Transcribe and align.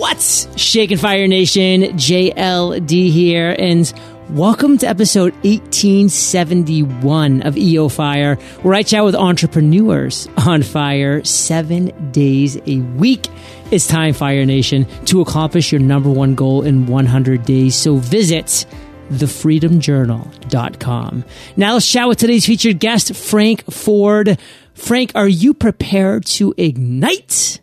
What's 0.00 0.48
Shaking 0.58 0.96
Fire 0.96 1.28
Nation? 1.28 1.82
JLD 1.82 3.10
here, 3.10 3.54
and 3.58 3.92
welcome 4.30 4.78
to 4.78 4.88
episode 4.88 5.34
1871 5.44 7.42
of 7.42 7.58
EO 7.58 7.90
Fire, 7.90 8.36
where 8.62 8.72
I 8.72 8.82
chat 8.82 9.04
with 9.04 9.14
entrepreneurs 9.14 10.26
on 10.38 10.62
fire 10.62 11.22
seven 11.22 12.12
days 12.12 12.56
a 12.66 12.78
week. 12.96 13.26
It's 13.70 13.86
time, 13.86 14.14
Fire 14.14 14.46
Nation, 14.46 14.86
to 15.04 15.20
accomplish 15.20 15.70
your 15.70 15.82
number 15.82 16.08
one 16.08 16.34
goal 16.34 16.62
in 16.62 16.86
100 16.86 17.44
days. 17.44 17.76
So 17.76 17.96
visit 17.96 18.64
thefreedomjournal.com. 19.10 21.24
Now 21.58 21.74
let's 21.74 21.92
chat 21.92 22.08
with 22.08 22.16
today's 22.16 22.46
featured 22.46 22.78
guest, 22.78 23.14
Frank 23.14 23.70
Ford. 23.70 24.38
Frank, 24.72 25.12
are 25.14 25.28
you 25.28 25.52
prepared 25.52 26.24
to 26.24 26.54
ignite? 26.56 27.59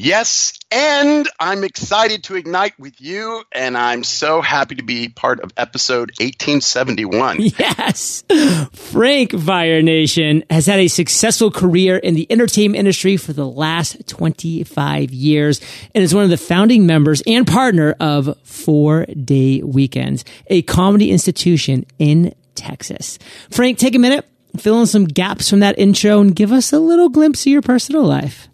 Yes, 0.00 0.52
and 0.70 1.28
I'm 1.40 1.64
excited 1.64 2.22
to 2.24 2.36
ignite 2.36 2.78
with 2.78 3.00
you, 3.00 3.42
and 3.50 3.76
I'm 3.76 4.04
so 4.04 4.40
happy 4.40 4.76
to 4.76 4.84
be 4.84 5.08
part 5.08 5.40
of 5.40 5.52
episode 5.56 6.12
1871. 6.20 7.38
Yes. 7.58 8.22
Frank 8.72 9.32
Fire 9.32 9.82
Nation 9.82 10.44
has 10.50 10.66
had 10.66 10.78
a 10.78 10.86
successful 10.86 11.50
career 11.50 11.96
in 11.96 12.14
the 12.14 12.30
entertainment 12.30 12.78
industry 12.78 13.16
for 13.16 13.32
the 13.32 13.44
last 13.44 14.06
25 14.06 15.10
years 15.10 15.60
and 15.92 16.04
is 16.04 16.14
one 16.14 16.22
of 16.22 16.30
the 16.30 16.36
founding 16.36 16.86
members 16.86 17.20
and 17.26 17.44
partner 17.44 17.96
of 17.98 18.38
Four 18.44 19.04
Day 19.06 19.62
Weekends, 19.62 20.24
a 20.46 20.62
comedy 20.62 21.10
institution 21.10 21.84
in 21.98 22.36
Texas. 22.54 23.18
Frank, 23.50 23.78
take 23.78 23.96
a 23.96 23.98
minute, 23.98 24.24
fill 24.58 24.80
in 24.80 24.86
some 24.86 25.06
gaps 25.06 25.50
from 25.50 25.58
that 25.58 25.76
intro, 25.76 26.20
and 26.20 26.36
give 26.36 26.52
us 26.52 26.72
a 26.72 26.78
little 26.78 27.08
glimpse 27.08 27.44
of 27.46 27.50
your 27.52 27.62
personal 27.62 28.04
life. 28.04 28.47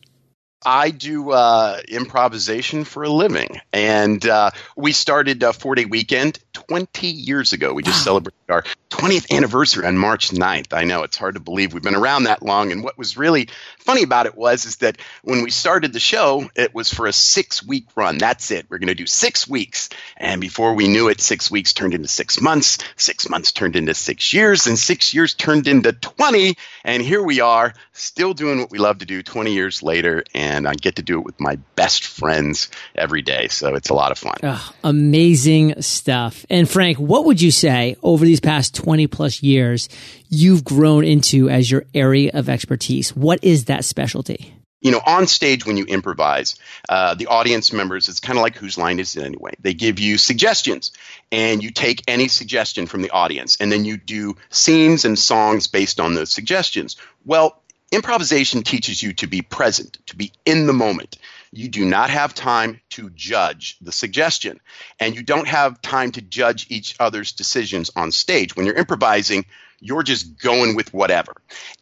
I 0.64 0.90
do 0.90 1.30
uh, 1.30 1.80
improvisation 1.88 2.84
for 2.84 3.02
a 3.02 3.08
living, 3.08 3.60
and 3.72 4.24
uh, 4.26 4.50
we 4.76 4.92
started 4.92 5.42
a 5.42 5.52
four 5.52 5.74
day 5.74 5.84
weekend 5.84 6.38
20 6.52 7.06
years 7.06 7.52
ago. 7.52 7.72
We 7.74 7.82
just 7.82 8.00
wow. 8.00 8.04
celebrated 8.04 8.43
our 8.48 8.64
20th 8.90 9.30
anniversary 9.30 9.86
on 9.86 9.98
March 9.98 10.30
9th. 10.30 10.72
I 10.72 10.84
know 10.84 11.02
it's 11.02 11.16
hard 11.16 11.34
to 11.34 11.40
believe 11.40 11.72
we've 11.72 11.82
been 11.82 11.94
around 11.94 12.24
that 12.24 12.42
long. 12.42 12.72
And 12.72 12.84
what 12.84 12.96
was 12.96 13.16
really 13.16 13.48
funny 13.78 14.02
about 14.02 14.26
it 14.26 14.36
was 14.36 14.64
is 14.66 14.76
that 14.76 14.98
when 15.22 15.42
we 15.42 15.50
started 15.50 15.92
the 15.92 16.00
show, 16.00 16.48
it 16.54 16.74
was 16.74 16.92
for 16.92 17.06
a 17.06 17.12
six 17.12 17.64
week 17.64 17.86
run. 17.96 18.18
That's 18.18 18.50
it. 18.50 18.66
We're 18.68 18.78
going 18.78 18.88
to 18.88 18.94
do 18.94 19.06
six 19.06 19.48
weeks, 19.48 19.88
and 20.16 20.40
before 20.40 20.74
we 20.74 20.88
knew 20.88 21.08
it, 21.08 21.20
six 21.20 21.50
weeks 21.50 21.72
turned 21.72 21.94
into 21.94 22.08
six 22.08 22.40
months. 22.40 22.78
Six 22.96 23.28
months 23.28 23.52
turned 23.52 23.76
into 23.76 23.94
six 23.94 24.32
years, 24.32 24.66
and 24.66 24.78
six 24.78 25.12
years 25.12 25.34
turned 25.34 25.66
into 25.66 25.92
20. 25.92 26.56
And 26.84 27.02
here 27.02 27.22
we 27.22 27.40
are, 27.40 27.74
still 27.92 28.34
doing 28.34 28.58
what 28.58 28.70
we 28.70 28.78
love 28.78 28.98
to 28.98 29.06
do 29.06 29.22
20 29.22 29.52
years 29.52 29.82
later. 29.82 30.24
And 30.34 30.68
I 30.68 30.74
get 30.74 30.96
to 30.96 31.02
do 31.02 31.18
it 31.18 31.24
with 31.24 31.40
my 31.40 31.56
best 31.76 32.04
friends 32.04 32.70
every 32.94 33.22
day. 33.22 33.48
So 33.48 33.74
it's 33.74 33.90
a 33.90 33.94
lot 33.94 34.12
of 34.12 34.18
fun. 34.18 34.36
Amazing 34.82 35.80
stuff. 35.82 36.44
And 36.50 36.68
Frank, 36.68 36.98
what 36.98 37.24
would 37.24 37.40
you 37.40 37.50
say 37.50 37.96
over 38.02 38.24
these 38.34 38.40
past 38.40 38.74
20 38.74 39.06
plus 39.06 39.44
years 39.44 39.88
you've 40.28 40.64
grown 40.64 41.04
into 41.04 41.48
as 41.48 41.70
your 41.70 41.84
area 41.94 42.32
of 42.34 42.48
expertise? 42.48 43.14
What 43.14 43.42
is 43.44 43.66
that 43.66 43.84
specialty? 43.84 44.52
you 44.80 44.90
know, 44.90 45.00
on 45.06 45.26
stage 45.26 45.64
when 45.64 45.78
you 45.78 45.86
improvise, 45.86 46.56
uh, 46.90 47.14
the 47.14 47.28
audience 47.28 47.72
members, 47.72 48.10
it's 48.10 48.20
kind 48.20 48.36
of 48.38 48.42
like 48.42 48.54
whose 48.54 48.76
line 48.76 49.00
is 49.00 49.16
it 49.16 49.24
anyway? 49.24 49.54
They 49.58 49.72
give 49.72 49.98
you 49.98 50.18
suggestions, 50.18 50.92
and 51.32 51.62
you 51.62 51.70
take 51.70 52.02
any 52.06 52.28
suggestion 52.28 52.84
from 52.84 53.00
the 53.00 53.08
audience, 53.08 53.56
and 53.58 53.72
then 53.72 53.86
you 53.86 53.96
do 53.96 54.36
scenes 54.50 55.06
and 55.06 55.18
songs 55.18 55.68
based 55.68 56.00
on 56.00 56.12
those 56.12 56.30
suggestions. 56.30 56.96
Well, 57.24 57.62
Improvisation 57.92 58.64
teaches 58.64 59.00
you 59.00 59.12
to 59.12 59.28
be 59.28 59.40
present, 59.40 59.98
to 60.06 60.16
be 60.16 60.32
in 60.44 60.66
the 60.66 60.72
moment. 60.72 61.16
You 61.56 61.68
do 61.68 61.84
not 61.84 62.10
have 62.10 62.34
time 62.34 62.80
to 62.90 63.10
judge 63.10 63.76
the 63.80 63.92
suggestion, 63.92 64.60
and 64.98 65.14
you 65.14 65.22
don't 65.22 65.46
have 65.46 65.80
time 65.80 66.10
to 66.12 66.20
judge 66.20 66.66
each 66.68 66.96
other's 66.98 67.30
decisions 67.30 67.92
on 67.94 68.10
stage. 68.10 68.56
When 68.56 68.66
you're 68.66 68.74
improvising, 68.74 69.46
you're 69.80 70.02
just 70.02 70.36
going 70.40 70.74
with 70.74 70.92
whatever. 70.92 71.32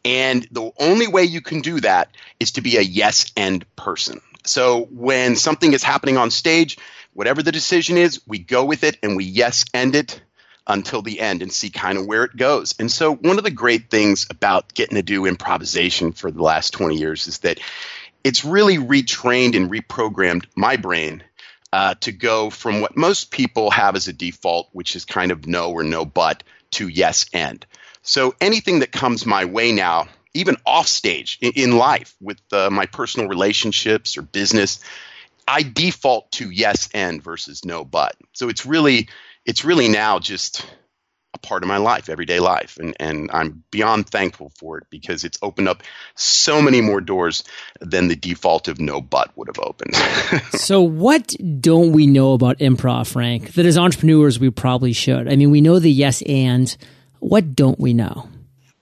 And 0.05 0.47
the 0.51 0.71
only 0.79 1.07
way 1.07 1.23
you 1.23 1.41
can 1.41 1.61
do 1.61 1.79
that 1.79 2.09
is 2.39 2.51
to 2.51 2.61
be 2.61 2.77
a 2.77 2.81
yes 2.81 3.31
and 3.35 3.65
person. 3.75 4.21
So 4.45 4.83
when 4.91 5.35
something 5.35 5.73
is 5.73 5.81
happening 5.81 6.17
on 6.17 6.29
stage, 6.29 6.77
whatever 7.13 7.41
the 7.41 7.51
decision 7.51 7.97
is, 7.97 8.21
we 8.27 8.37
go 8.37 8.65
with 8.65 8.83
it 8.83 8.97
and 9.01 9.15
we 9.17 9.23
yes 9.23 9.65
end 9.73 9.95
it 9.95 10.21
until 10.67 11.01
the 11.01 11.19
end 11.19 11.41
and 11.41 11.51
see 11.51 11.69
kind 11.69 11.97
of 11.97 12.05
where 12.05 12.23
it 12.23 12.35
goes. 12.35 12.75
And 12.79 12.91
so, 12.91 13.15
one 13.15 13.37
of 13.37 13.43
the 13.43 13.51
great 13.51 13.89
things 13.89 14.27
about 14.29 14.73
getting 14.73 14.95
to 14.95 15.03
do 15.03 15.25
improvisation 15.25 16.13
for 16.13 16.31
the 16.31 16.43
last 16.43 16.71
20 16.71 16.95
years 16.95 17.27
is 17.27 17.39
that 17.39 17.59
it's 18.23 18.45
really 18.45 18.77
retrained 18.77 19.55
and 19.55 19.69
reprogrammed 19.69 20.45
my 20.55 20.77
brain 20.77 21.23
uh, 21.73 21.95
to 21.95 22.11
go 22.11 22.49
from 22.49 22.81
what 22.81 22.95
most 22.95 23.31
people 23.31 23.71
have 23.71 23.95
as 23.95 24.07
a 24.07 24.13
default, 24.13 24.69
which 24.73 24.95
is 24.95 25.05
kind 25.05 25.31
of 25.31 25.47
no 25.47 25.71
or 25.71 25.83
no 25.83 26.05
but, 26.05 26.43
to 26.71 26.87
yes 26.87 27.25
and. 27.33 27.65
So, 28.03 28.35
anything 28.39 28.79
that 28.79 28.91
comes 28.91 29.25
my 29.25 29.45
way 29.45 29.71
now, 29.71 30.07
even 30.33 30.57
off 30.65 30.87
stage 30.87 31.37
in, 31.41 31.53
in 31.55 31.77
life 31.77 32.15
with 32.21 32.39
uh, 32.51 32.69
my 32.69 32.85
personal 32.85 33.27
relationships 33.27 34.17
or 34.17 34.21
business, 34.21 34.83
I 35.47 35.63
default 35.63 36.31
to 36.33 36.49
yes 36.49 36.89
and 36.93 37.23
versus 37.23 37.65
no 37.65 37.83
but. 37.83 38.15
So, 38.33 38.49
it's 38.49 38.65
really 38.65 39.09
it's 39.45 39.65
really 39.65 39.87
now 39.87 40.19
just 40.19 40.65
part 41.43 41.61
of 41.61 41.67
my 41.67 41.77
life, 41.77 42.09
everyday 42.09 42.39
life. 42.39 42.77
And, 42.77 42.95
and 42.99 43.29
I'm 43.31 43.63
beyond 43.69 44.09
thankful 44.09 44.51
for 44.57 44.79
it 44.79 44.85
because 44.89 45.23
it's 45.23 45.37
opened 45.41 45.67
up 45.67 45.83
so 46.15 46.61
many 46.61 46.81
more 46.81 47.01
doors 47.01 47.43
than 47.79 48.07
the 48.07 48.15
default 48.15 48.67
of 48.67 48.79
no 48.79 49.01
but 49.01 49.35
would 49.37 49.47
have 49.47 49.59
opened. 49.59 49.95
so, 50.59 50.81
what 50.81 51.35
don't 51.59 51.91
we 51.91 52.07
know 52.07 52.33
about 52.33 52.57
improv, 52.59 53.11
Frank, 53.11 53.53
that 53.53 53.65
as 53.65 53.77
entrepreneurs 53.77 54.39
we 54.39 54.49
probably 54.49 54.93
should? 54.93 55.27
I 55.27 55.35
mean, 55.35 55.51
we 55.51 55.61
know 55.61 55.77
the 55.77 55.91
yes 55.91 56.23
and. 56.23 56.75
What 57.19 57.55
don't 57.55 57.79
we 57.79 57.93
know? 57.93 58.27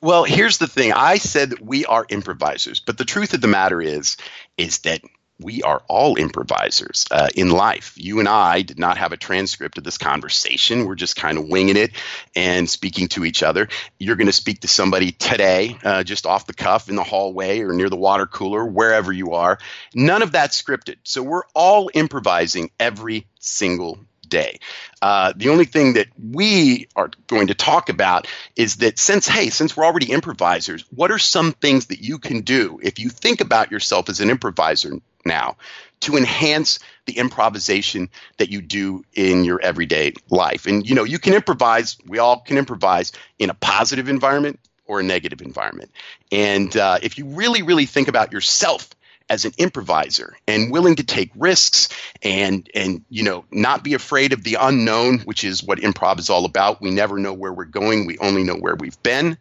Well, 0.01 0.23
here's 0.23 0.57
the 0.57 0.67
thing. 0.67 0.93
I 0.93 1.17
said 1.17 1.51
that 1.51 1.61
we 1.61 1.85
are 1.85 2.03
improvisers, 2.09 2.79
but 2.79 2.97
the 2.97 3.05
truth 3.05 3.35
of 3.35 3.41
the 3.41 3.47
matter 3.47 3.79
is, 3.79 4.17
is 4.57 4.79
that 4.79 5.01
we 5.41 5.63
are 5.63 5.81
all 5.87 6.17
improvisers 6.17 7.05
uh, 7.11 7.29
in 7.35 7.49
life. 7.49 7.93
You 7.97 8.19
and 8.19 8.27
I 8.27 8.61
did 8.61 8.79
not 8.79 8.97
have 8.97 9.11
a 9.11 9.17
transcript 9.17 9.77
of 9.77 9.83
this 9.83 9.97
conversation. 9.97 10.85
We're 10.85 10.95
just 10.95 11.15
kind 11.15 11.37
of 11.37 11.47
winging 11.47 11.77
it 11.77 11.91
and 12.35 12.69
speaking 12.69 13.07
to 13.09 13.25
each 13.25 13.43
other. 13.43 13.67
You're 13.97 14.15
going 14.15 14.27
to 14.27 14.33
speak 14.33 14.61
to 14.61 14.67
somebody 14.67 15.11
today, 15.11 15.77
uh, 15.83 16.03
just 16.03 16.25
off 16.25 16.47
the 16.47 16.53
cuff 16.53 16.89
in 16.89 16.95
the 16.95 17.03
hallway 17.03 17.61
or 17.61 17.73
near 17.73 17.89
the 17.89 17.97
water 17.97 18.25
cooler, 18.25 18.65
wherever 18.65 19.11
you 19.11 19.33
are. 19.33 19.59
None 19.93 20.21
of 20.21 20.33
that 20.33 20.51
scripted. 20.51 20.97
So 21.03 21.23
we're 21.23 21.43
all 21.53 21.89
improvising 21.93 22.71
every 22.79 23.27
single 23.39 23.99
day. 24.31 24.59
Uh, 25.01 25.33
the 25.35 25.49
only 25.49 25.65
thing 25.65 25.93
that 25.93 26.07
we 26.17 26.87
are 26.95 27.11
going 27.27 27.47
to 27.47 27.53
talk 27.53 27.89
about 27.89 28.27
is 28.55 28.77
that 28.77 28.97
since, 28.97 29.27
hey, 29.27 29.49
since 29.49 29.77
we're 29.77 29.85
already 29.85 30.11
improvisers, 30.11 30.85
what 30.89 31.11
are 31.11 31.19
some 31.19 31.51
things 31.51 31.87
that 31.87 32.01
you 32.01 32.17
can 32.17 32.41
do 32.41 32.79
if 32.81 32.97
you 32.97 33.09
think 33.09 33.41
about 33.41 33.71
yourself 33.71 34.09
as 34.09 34.21
an 34.21 34.31
improviser 34.31 34.93
now 35.25 35.57
to 36.01 36.17
enhance 36.17 36.79
the 37.05 37.17
improvisation 37.17 38.09
that 38.37 38.49
you 38.49 38.61
do 38.61 39.03
in 39.13 39.43
your 39.43 39.61
everyday 39.61 40.13
life. 40.29 40.65
And 40.65 40.87
you 40.87 40.95
know, 40.95 41.03
you 41.03 41.19
can 41.19 41.33
improvise. 41.33 41.97
We 42.05 42.19
all 42.19 42.39
can 42.39 42.57
improvise 42.57 43.11
in 43.39 43.49
a 43.49 43.53
positive 43.53 44.09
environment 44.09 44.59
or 44.85 44.99
a 44.99 45.03
negative 45.03 45.41
environment. 45.41 45.91
And 46.31 46.75
uh, 46.75 46.99
if 47.01 47.17
you 47.17 47.25
really, 47.25 47.61
really 47.61 47.85
think 47.85 48.07
about 48.07 48.33
yourself 48.33 48.89
as 49.29 49.45
an 49.45 49.53
improviser 49.57 50.35
and 50.45 50.71
willing 50.71 50.95
to 50.95 51.03
take 51.05 51.31
risks 51.35 51.87
and 52.21 52.69
and 52.75 53.05
you 53.09 53.23
know 53.23 53.45
not 53.49 53.81
be 53.81 53.93
afraid 53.93 54.33
of 54.33 54.43
the 54.43 54.57
unknown 54.59 55.19
which 55.19 55.45
is 55.45 55.63
what 55.63 55.79
improv 55.79 56.19
is 56.19 56.29
all 56.29 56.43
about 56.43 56.81
we 56.81 56.91
never 56.91 57.17
know 57.17 57.31
where 57.31 57.53
we're 57.53 57.63
going 57.63 58.05
we 58.05 58.17
only 58.17 58.43
know 58.43 58.57
where 58.57 58.75
we've 58.75 59.01
been 59.03 59.37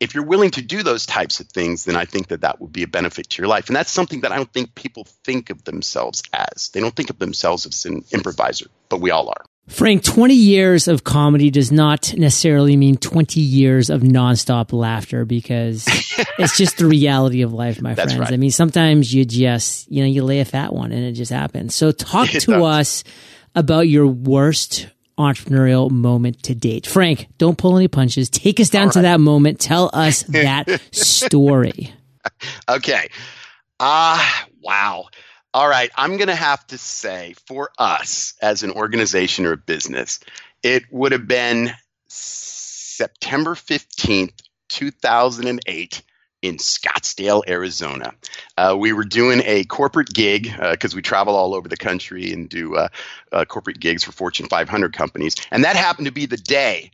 if 0.00 0.14
you're 0.14 0.24
willing 0.24 0.50
to 0.52 0.62
do 0.62 0.82
those 0.82 1.04
types 1.04 1.40
of 1.40 1.48
things, 1.48 1.84
then 1.84 1.94
I 1.94 2.06
think 2.06 2.28
that 2.28 2.40
that 2.40 2.60
would 2.60 2.72
be 2.72 2.82
a 2.82 2.88
benefit 2.88 3.28
to 3.30 3.42
your 3.42 3.48
life. 3.48 3.68
And 3.68 3.76
that's 3.76 3.90
something 3.90 4.22
that 4.22 4.32
I 4.32 4.36
don't 4.36 4.52
think 4.52 4.74
people 4.74 5.06
think 5.24 5.50
of 5.50 5.62
themselves 5.64 6.22
as. 6.32 6.70
They 6.70 6.80
don't 6.80 6.96
think 6.96 7.10
of 7.10 7.18
themselves 7.18 7.66
as 7.66 7.84
an 7.84 8.04
improviser, 8.10 8.66
but 8.88 9.00
we 9.00 9.10
all 9.10 9.28
are. 9.28 9.44
Frank, 9.68 10.02
20 10.02 10.34
years 10.34 10.88
of 10.88 11.04
comedy 11.04 11.50
does 11.50 11.70
not 11.70 12.14
necessarily 12.16 12.76
mean 12.76 12.96
20 12.96 13.40
years 13.40 13.88
of 13.88 14.00
nonstop 14.00 14.72
laughter 14.72 15.24
because 15.24 15.84
it's 16.38 16.56
just 16.56 16.78
the 16.78 16.86
reality 16.86 17.42
of 17.42 17.52
life, 17.52 17.80
my 17.80 17.94
That's 17.94 18.14
friends. 18.14 18.30
Right. 18.30 18.34
I 18.34 18.36
mean, 18.36 18.50
sometimes 18.50 19.14
you 19.14 19.24
just, 19.24 19.88
you 19.90 20.02
know, 20.02 20.08
you 20.08 20.24
lay 20.24 20.40
a 20.40 20.44
fat 20.44 20.72
one 20.72 20.90
and 20.92 21.04
it 21.04 21.12
just 21.12 21.30
happens. 21.30 21.74
So 21.74 21.92
talk 21.92 22.34
it 22.34 22.40
to 22.40 22.52
does. 22.52 22.62
us 22.62 23.04
about 23.54 23.82
your 23.82 24.06
worst 24.06 24.88
entrepreneurial 25.20 25.90
moment 25.90 26.42
to 26.44 26.54
date. 26.54 26.86
Frank, 26.86 27.28
don't 27.38 27.58
pull 27.58 27.76
any 27.76 27.88
punches. 27.88 28.30
Take 28.30 28.60
us 28.60 28.70
down 28.70 28.86
right. 28.86 28.92
to 28.94 29.02
that 29.02 29.20
moment. 29.20 29.60
Tell 29.60 29.90
us 29.92 30.22
that 30.28 30.80
story. 30.92 31.92
Okay. 32.68 33.08
Ah, 33.78 34.44
uh, 34.44 34.46
wow. 34.62 35.06
All 35.52 35.68
right. 35.68 35.90
I'm 35.96 36.16
going 36.16 36.28
to 36.28 36.34
have 36.34 36.66
to 36.68 36.78
say 36.78 37.34
for 37.46 37.70
us 37.78 38.34
as 38.40 38.62
an 38.62 38.70
organization 38.72 39.46
or 39.46 39.52
a 39.52 39.56
business, 39.56 40.20
it 40.62 40.84
would 40.90 41.12
have 41.12 41.26
been 41.26 41.72
September 42.08 43.54
15th, 43.54 44.42
2008 44.68 46.02
in 46.42 46.56
Scottsdale, 46.56 47.42
Arizona. 47.46 48.14
Uh, 48.56 48.76
we 48.78 48.92
were 48.92 49.04
doing 49.04 49.42
a 49.44 49.64
corporate 49.64 50.12
gig 50.12 50.44
because 50.44 50.94
uh, 50.94 50.96
we 50.96 51.02
travel 51.02 51.36
all 51.36 51.54
over 51.54 51.68
the 51.68 51.76
country 51.76 52.32
and 52.32 52.48
do 52.48 52.76
uh, 52.76 52.88
uh, 53.32 53.44
corporate 53.44 53.78
gigs 53.78 54.04
for 54.04 54.12
Fortune 54.12 54.46
500 54.48 54.92
companies, 54.92 55.36
and 55.50 55.64
that 55.64 55.76
happened 55.76 56.06
to 56.06 56.12
be 56.12 56.26
the 56.26 56.36
day 56.36 56.90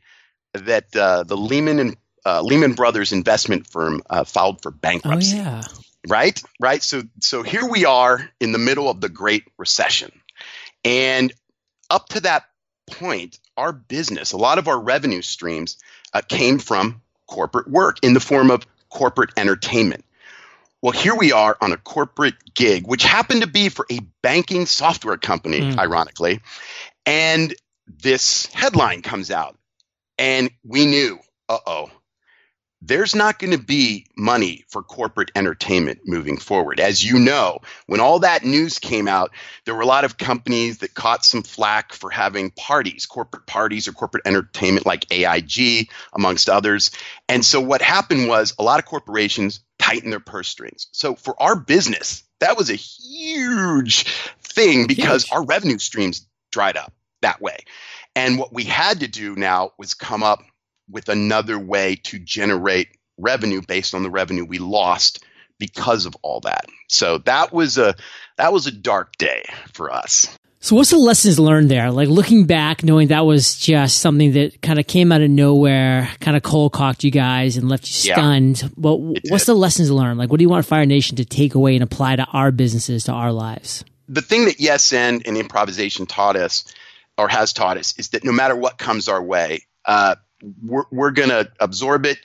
that 0.52 0.94
uh, 0.96 1.22
the 1.22 1.36
Lehman 1.36 1.78
and 1.78 1.96
uh, 2.24 2.42
Lehman 2.42 2.72
Brothers 2.72 3.12
investment 3.12 3.68
firm 3.68 4.02
filed 4.26 4.62
for 4.62 4.70
bankruptcy. 4.70 5.38
Oh 5.38 5.42
yeah. 5.42 5.62
Right, 6.08 6.40
right. 6.60 6.82
So, 6.82 7.02
so 7.20 7.42
here 7.42 7.68
we 7.68 7.84
are 7.84 8.30
in 8.40 8.52
the 8.52 8.58
middle 8.58 8.88
of 8.88 9.00
the 9.00 9.08
Great 9.08 9.44
Recession, 9.58 10.12
and 10.84 11.32
up 11.90 12.08
to 12.10 12.20
that 12.20 12.44
point, 12.88 13.40
our 13.56 13.72
business, 13.72 14.32
a 14.32 14.36
lot 14.36 14.58
of 14.58 14.68
our 14.68 14.80
revenue 14.80 15.22
streams, 15.22 15.78
came 16.28 16.58
from 16.58 17.02
corporate 17.26 17.68
work 17.68 17.98
in 18.02 18.14
the 18.14 18.20
form 18.20 18.50
of 18.50 18.66
corporate 18.96 19.30
entertainment. 19.36 20.06
Well, 20.80 20.92
here 20.92 21.14
we 21.14 21.32
are 21.32 21.54
on 21.60 21.72
a 21.72 21.76
corporate 21.76 22.36
gig, 22.54 22.86
which 22.86 23.04
happened 23.04 23.42
to 23.42 23.46
be 23.46 23.68
for 23.68 23.84
a 23.90 24.00
banking 24.22 24.64
software 24.64 25.18
company, 25.18 25.60
mm. 25.60 25.78
ironically. 25.78 26.40
And 27.04 27.54
this 27.86 28.46
headline 28.46 29.02
comes 29.02 29.30
out, 29.30 29.58
and 30.16 30.50
we 30.64 30.86
knew, 30.86 31.18
uh 31.50 31.58
oh, 31.66 31.90
there's 32.86 33.14
not 33.14 33.38
going 33.38 33.50
to 33.50 33.58
be 33.58 34.06
money 34.16 34.64
for 34.68 34.82
corporate 34.82 35.32
entertainment 35.34 36.00
moving 36.06 36.36
forward. 36.36 36.78
As 36.78 37.02
you 37.02 37.18
know, 37.18 37.58
when 37.86 38.00
all 38.00 38.20
that 38.20 38.44
news 38.44 38.78
came 38.78 39.08
out, 39.08 39.32
there 39.64 39.74
were 39.74 39.82
a 39.82 39.86
lot 39.86 40.04
of 40.04 40.18
companies 40.18 40.78
that 40.78 40.94
caught 40.94 41.24
some 41.24 41.42
flack 41.42 41.92
for 41.92 42.10
having 42.10 42.50
parties, 42.50 43.06
corporate 43.06 43.46
parties 43.46 43.88
or 43.88 43.92
corporate 43.92 44.26
entertainment 44.26 44.86
like 44.86 45.10
AIG, 45.12 45.90
amongst 46.12 46.48
others. 46.48 46.92
And 47.28 47.44
so 47.44 47.60
what 47.60 47.82
happened 47.82 48.28
was 48.28 48.54
a 48.58 48.62
lot 48.62 48.78
of 48.78 48.86
corporations 48.86 49.60
tightened 49.78 50.12
their 50.12 50.20
purse 50.20 50.48
strings. 50.48 50.86
So 50.92 51.16
for 51.16 51.40
our 51.42 51.56
business, 51.56 52.22
that 52.40 52.56
was 52.56 52.70
a 52.70 52.74
huge 52.74 54.04
thing 54.42 54.86
because 54.86 55.24
huge. 55.24 55.32
our 55.32 55.44
revenue 55.44 55.78
streams 55.78 56.26
dried 56.52 56.76
up 56.76 56.92
that 57.22 57.40
way. 57.40 57.58
And 58.14 58.38
what 58.38 58.52
we 58.52 58.64
had 58.64 59.00
to 59.00 59.08
do 59.08 59.34
now 59.34 59.72
was 59.76 59.94
come 59.94 60.22
up 60.22 60.42
with 60.90 61.08
another 61.08 61.58
way 61.58 61.96
to 62.04 62.18
generate 62.18 62.88
revenue 63.18 63.62
based 63.66 63.94
on 63.94 64.02
the 64.02 64.10
revenue 64.10 64.44
we 64.44 64.58
lost 64.58 65.24
because 65.58 66.06
of 66.06 66.14
all 66.22 66.40
that. 66.40 66.66
So 66.88 67.18
that 67.18 67.52
was 67.52 67.78
a 67.78 67.94
that 68.36 68.52
was 68.52 68.66
a 68.66 68.72
dark 68.72 69.16
day 69.16 69.44
for 69.72 69.92
us. 69.92 70.26
So 70.60 70.74
what's 70.74 70.90
the 70.90 70.98
lessons 70.98 71.38
learned 71.38 71.70
there? 71.70 71.92
Like 71.92 72.08
looking 72.08 72.44
back, 72.44 72.82
knowing 72.82 73.08
that 73.08 73.24
was 73.24 73.56
just 73.56 73.98
something 73.98 74.32
that 74.32 74.60
kind 74.62 74.80
of 74.80 74.86
came 74.86 75.12
out 75.12 75.20
of 75.20 75.30
nowhere, 75.30 76.10
kind 76.20 76.36
of 76.36 76.42
cold 76.42 76.72
cocked 76.72 77.04
you 77.04 77.10
guys 77.10 77.56
and 77.56 77.68
left 77.68 77.86
you 77.86 78.12
stunned. 78.12 78.62
Yeah, 78.62 78.68
but 78.76 78.96
what's 78.96 79.44
the 79.44 79.54
lessons 79.54 79.90
learned? 79.90 80.18
Like 80.18 80.30
what 80.30 80.38
do 80.38 80.42
you 80.42 80.48
want 80.48 80.66
Fire 80.66 80.86
Nation 80.86 81.16
to 81.16 81.24
take 81.24 81.54
away 81.54 81.74
and 81.74 81.84
apply 81.84 82.16
to 82.16 82.24
our 82.24 82.50
businesses, 82.50 83.04
to 83.04 83.12
our 83.12 83.32
lives? 83.32 83.84
The 84.08 84.22
thing 84.22 84.46
that 84.46 84.60
Yes 84.60 84.92
and 84.92 85.26
and 85.26 85.36
improvisation 85.36 86.06
taught 86.06 86.36
us 86.36 86.64
or 87.16 87.28
has 87.28 87.52
taught 87.52 87.76
us 87.76 87.94
is 87.98 88.08
that 88.10 88.24
no 88.24 88.32
matter 88.32 88.56
what 88.56 88.76
comes 88.76 89.08
our 89.08 89.22
way, 89.22 89.60
uh, 89.84 90.16
we're, 90.62 90.84
we're 90.90 91.10
going 91.10 91.28
to 91.28 91.50
absorb 91.60 92.06
it 92.06 92.18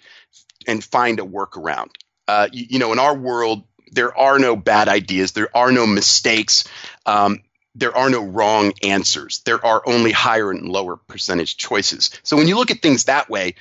and 0.67 0.83
find 0.83 1.19
a 1.19 1.23
workaround. 1.23 1.89
Uh, 2.27 2.47
you, 2.51 2.65
you, 2.71 2.79
know, 2.79 2.91
in 2.93 2.99
our 2.99 3.15
world, 3.15 3.63
there 3.91 4.17
are 4.17 4.39
no 4.39 4.55
bad 4.55 4.87
ideas, 4.87 5.33
there 5.33 5.55
are 5.55 5.71
no 5.71 5.85
mistakes, 5.85 6.65
um, 7.05 7.41
there 7.75 7.95
are 7.95 8.09
no 8.09 8.23
wrong 8.23 8.73
answers. 8.83 9.39
There 9.45 9.63
are 9.65 9.81
only 9.85 10.11
higher 10.11 10.51
and 10.51 10.67
lower 10.67 10.97
percentage 10.97 11.57
choices. 11.57 12.11
So 12.23 12.35
when 12.35 12.47
you 12.47 12.57
look 12.57 12.71
at 12.71 12.81
things 12.81 13.05
that 13.05 13.29
way, 13.29 13.55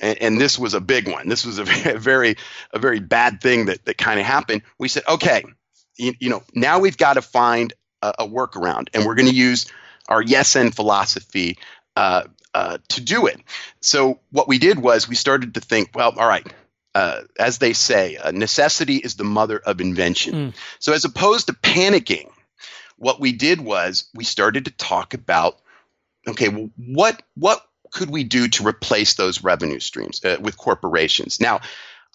and, 0.00 0.18
and 0.22 0.40
this 0.40 0.58
was 0.58 0.74
a 0.74 0.80
big 0.80 1.08
one, 1.08 1.28
this 1.28 1.44
was 1.44 1.58
a 1.58 1.64
very, 1.98 2.36
a 2.72 2.78
very 2.78 3.00
bad 3.00 3.40
thing 3.40 3.66
that, 3.66 3.84
that 3.84 3.98
kind 3.98 4.18
of 4.18 4.26
happened. 4.26 4.62
We 4.78 4.88
said, 4.88 5.02
okay, 5.06 5.44
you, 5.98 6.14
you 6.18 6.30
know, 6.30 6.42
now 6.54 6.78
we've 6.78 6.96
got 6.96 7.14
to 7.14 7.22
find 7.22 7.74
a, 8.00 8.14
a 8.20 8.26
workaround, 8.26 8.88
and 8.94 9.04
we're 9.04 9.14
going 9.14 9.28
to 9.28 9.34
use 9.34 9.70
our 10.08 10.22
yes 10.22 10.56
and 10.56 10.74
philosophy 10.74 11.58
uh, 11.96 12.24
uh, 12.54 12.78
to 12.88 13.00
do 13.00 13.26
it. 13.26 13.40
So 13.80 14.20
what 14.30 14.48
we 14.48 14.58
did 14.58 14.78
was 14.78 15.08
we 15.08 15.14
started 15.14 15.54
to 15.54 15.60
think, 15.60 15.90
well, 15.94 16.14
all 16.16 16.28
right. 16.28 16.46
Uh, 16.92 17.20
as 17.38 17.58
they 17.58 17.72
say, 17.72 18.16
uh, 18.16 18.32
necessity 18.32 18.96
is 18.96 19.14
the 19.14 19.22
mother 19.22 19.58
of 19.58 19.80
invention. 19.80 20.34
Mm. 20.34 20.54
So 20.80 20.92
as 20.92 21.04
opposed 21.04 21.46
to 21.46 21.52
panicking, 21.52 22.28
what 22.96 23.20
we 23.20 23.30
did 23.32 23.60
was 23.60 24.08
we 24.12 24.24
started 24.24 24.64
to 24.64 24.72
talk 24.72 25.14
about, 25.14 25.60
okay, 26.26 26.48
well, 26.48 26.70
what 26.76 27.22
what 27.34 27.64
could 27.92 28.10
we 28.10 28.24
do 28.24 28.48
to 28.48 28.66
replace 28.66 29.14
those 29.14 29.44
revenue 29.44 29.78
streams 29.78 30.24
uh, 30.24 30.38
with 30.40 30.56
corporations? 30.56 31.40
Now, 31.40 31.60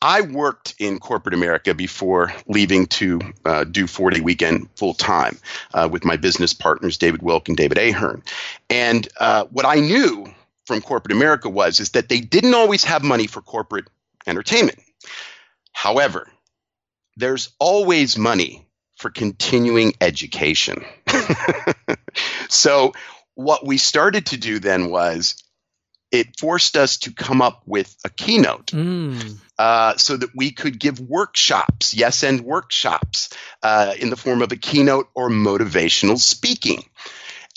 I 0.01 0.21
worked 0.21 0.75
in 0.77 1.00
corporate 1.00 1.33
America 1.33 1.74
before 1.74 2.33
leaving 2.47 2.88
to 2.88 3.21
uh, 3.45 3.63
do 3.63 3.88
Four 3.88 4.12
Day 4.12 4.19
Weekend 4.19 4.69
full 4.75 4.94
time 4.94 5.38
uh, 5.74 5.89
with 5.92 6.06
my 6.06 6.18
business 6.18 6.53
partners, 6.53 6.97
David 6.97 7.21
Wilk 7.21 7.47
and 7.47 7.57
David 7.57 7.77
Ahern. 7.77 8.21
And 8.69 9.07
uh, 9.19 9.45
what 9.45 9.65
I 9.65 9.75
knew 9.75 10.27
from 10.65 10.81
corporate 10.81 11.13
America 11.13 11.50
was 11.50 11.80
is 11.80 11.92
that 11.92 12.09
they 12.09 12.19
didn't 12.19 12.53
always 12.53 12.83
have 12.83 13.03
money 13.03 13.27
for 13.27 13.42
corporate 13.42 13.86
entertainment. 14.27 14.80
However, 15.71 16.27
there's 17.18 17.50
always 17.59 18.18
money 18.18 18.68
for 18.97 19.09
continuing 19.09 19.94
education. 20.01 20.83
so 22.50 22.94
what 23.36 23.65
we 23.65 23.77
started 23.77 24.27
to 24.27 24.38
do 24.38 24.59
then 24.59 24.89
was 24.89 25.44
it 26.19 26.39
forced 26.39 26.77
us 26.77 26.97
to 26.97 27.12
come 27.12 27.41
up 27.41 27.62
with 27.65 27.95
a 28.03 28.09
keynote 28.09 28.67
mm. 28.67 29.38
uh, 29.57 29.95
so 29.97 30.17
that 30.17 30.35
we 30.35 30.51
could 30.51 30.79
give 30.79 31.00
workshops, 31.00 31.94
yes, 31.94 32.23
and 32.23 32.41
workshops 32.41 33.29
uh, 33.63 33.94
in 34.00 34.09
the 34.09 34.17
form 34.17 34.41
of 34.41 34.51
a 34.51 34.57
keynote 34.57 35.09
or 35.13 35.29
motivational 35.29 36.17
speaking. 36.17 36.83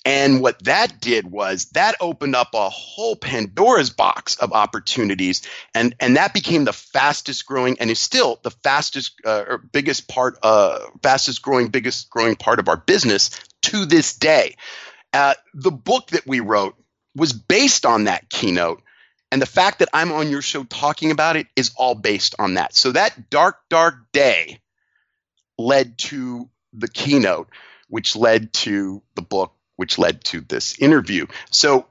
And 0.05 0.41
what 0.41 0.63
that 0.65 1.01
did 1.01 1.31
was 1.31 1.67
that 1.73 1.97
opened 2.01 2.35
up 2.35 2.55
a 2.55 2.71
whole 2.71 3.15
Pandora's 3.15 3.91
box 3.91 4.37
of 4.37 4.53
opportunities, 4.53 5.43
and 5.75 5.95
and 6.01 6.17
that 6.17 6.33
became 6.33 6.65
the 6.65 6.73
fastest 6.73 7.45
growing 7.45 7.79
and 7.79 7.91
is 7.91 7.99
still 7.99 8.39
the 8.43 8.51
fastest 8.51 9.21
uh, 9.27 9.45
or 9.47 9.59
biggest 9.59 10.09
part, 10.09 10.39
uh, 10.43 10.79
fastest 11.03 11.43
growing, 11.43 11.69
biggest 11.69 12.09
growing 12.09 12.37
part 12.37 12.59
of 12.59 12.69
our 12.69 12.79
business 12.79 13.31
to 13.63 13.85
this 13.85 14.15
day. 14.15 14.57
Uh, 15.13 15.35
the 15.53 15.71
book 15.71 16.09
that 16.09 16.27
we 16.27 16.41
wrote 16.41 16.75
was 17.19 17.33
based 17.33 17.85
on 17.85 18.05
that 18.05 18.31
keynote. 18.31 18.83
And 19.31 19.43
the 19.43 19.47
fact 19.47 19.81
that 19.81 19.91
I'm 19.93 20.13
on 20.13 20.31
your 20.31 20.41
show 20.41 20.65
talking 20.65 21.11
about 21.11 21.37
it 21.37 21.47
is 21.55 21.73
all 21.77 21.95
based 21.95 22.35
on 22.39 22.55
that. 22.55 22.75
So 22.75 22.93
that 22.93 23.29
dark, 23.29 23.59
dark 23.69 23.97
day 24.13 24.61
led 25.59 25.99
to 25.99 26.49
the 26.73 26.89
keynote, 26.89 27.49
which 27.89 28.17
led 28.17 28.53
to 28.55 29.03
the 29.17 29.23
book, 29.23 29.53
which 29.77 29.99
led 29.99 30.25
to 30.25 30.41
this 30.41 30.79
interview. 30.79 31.27
So 31.51 31.87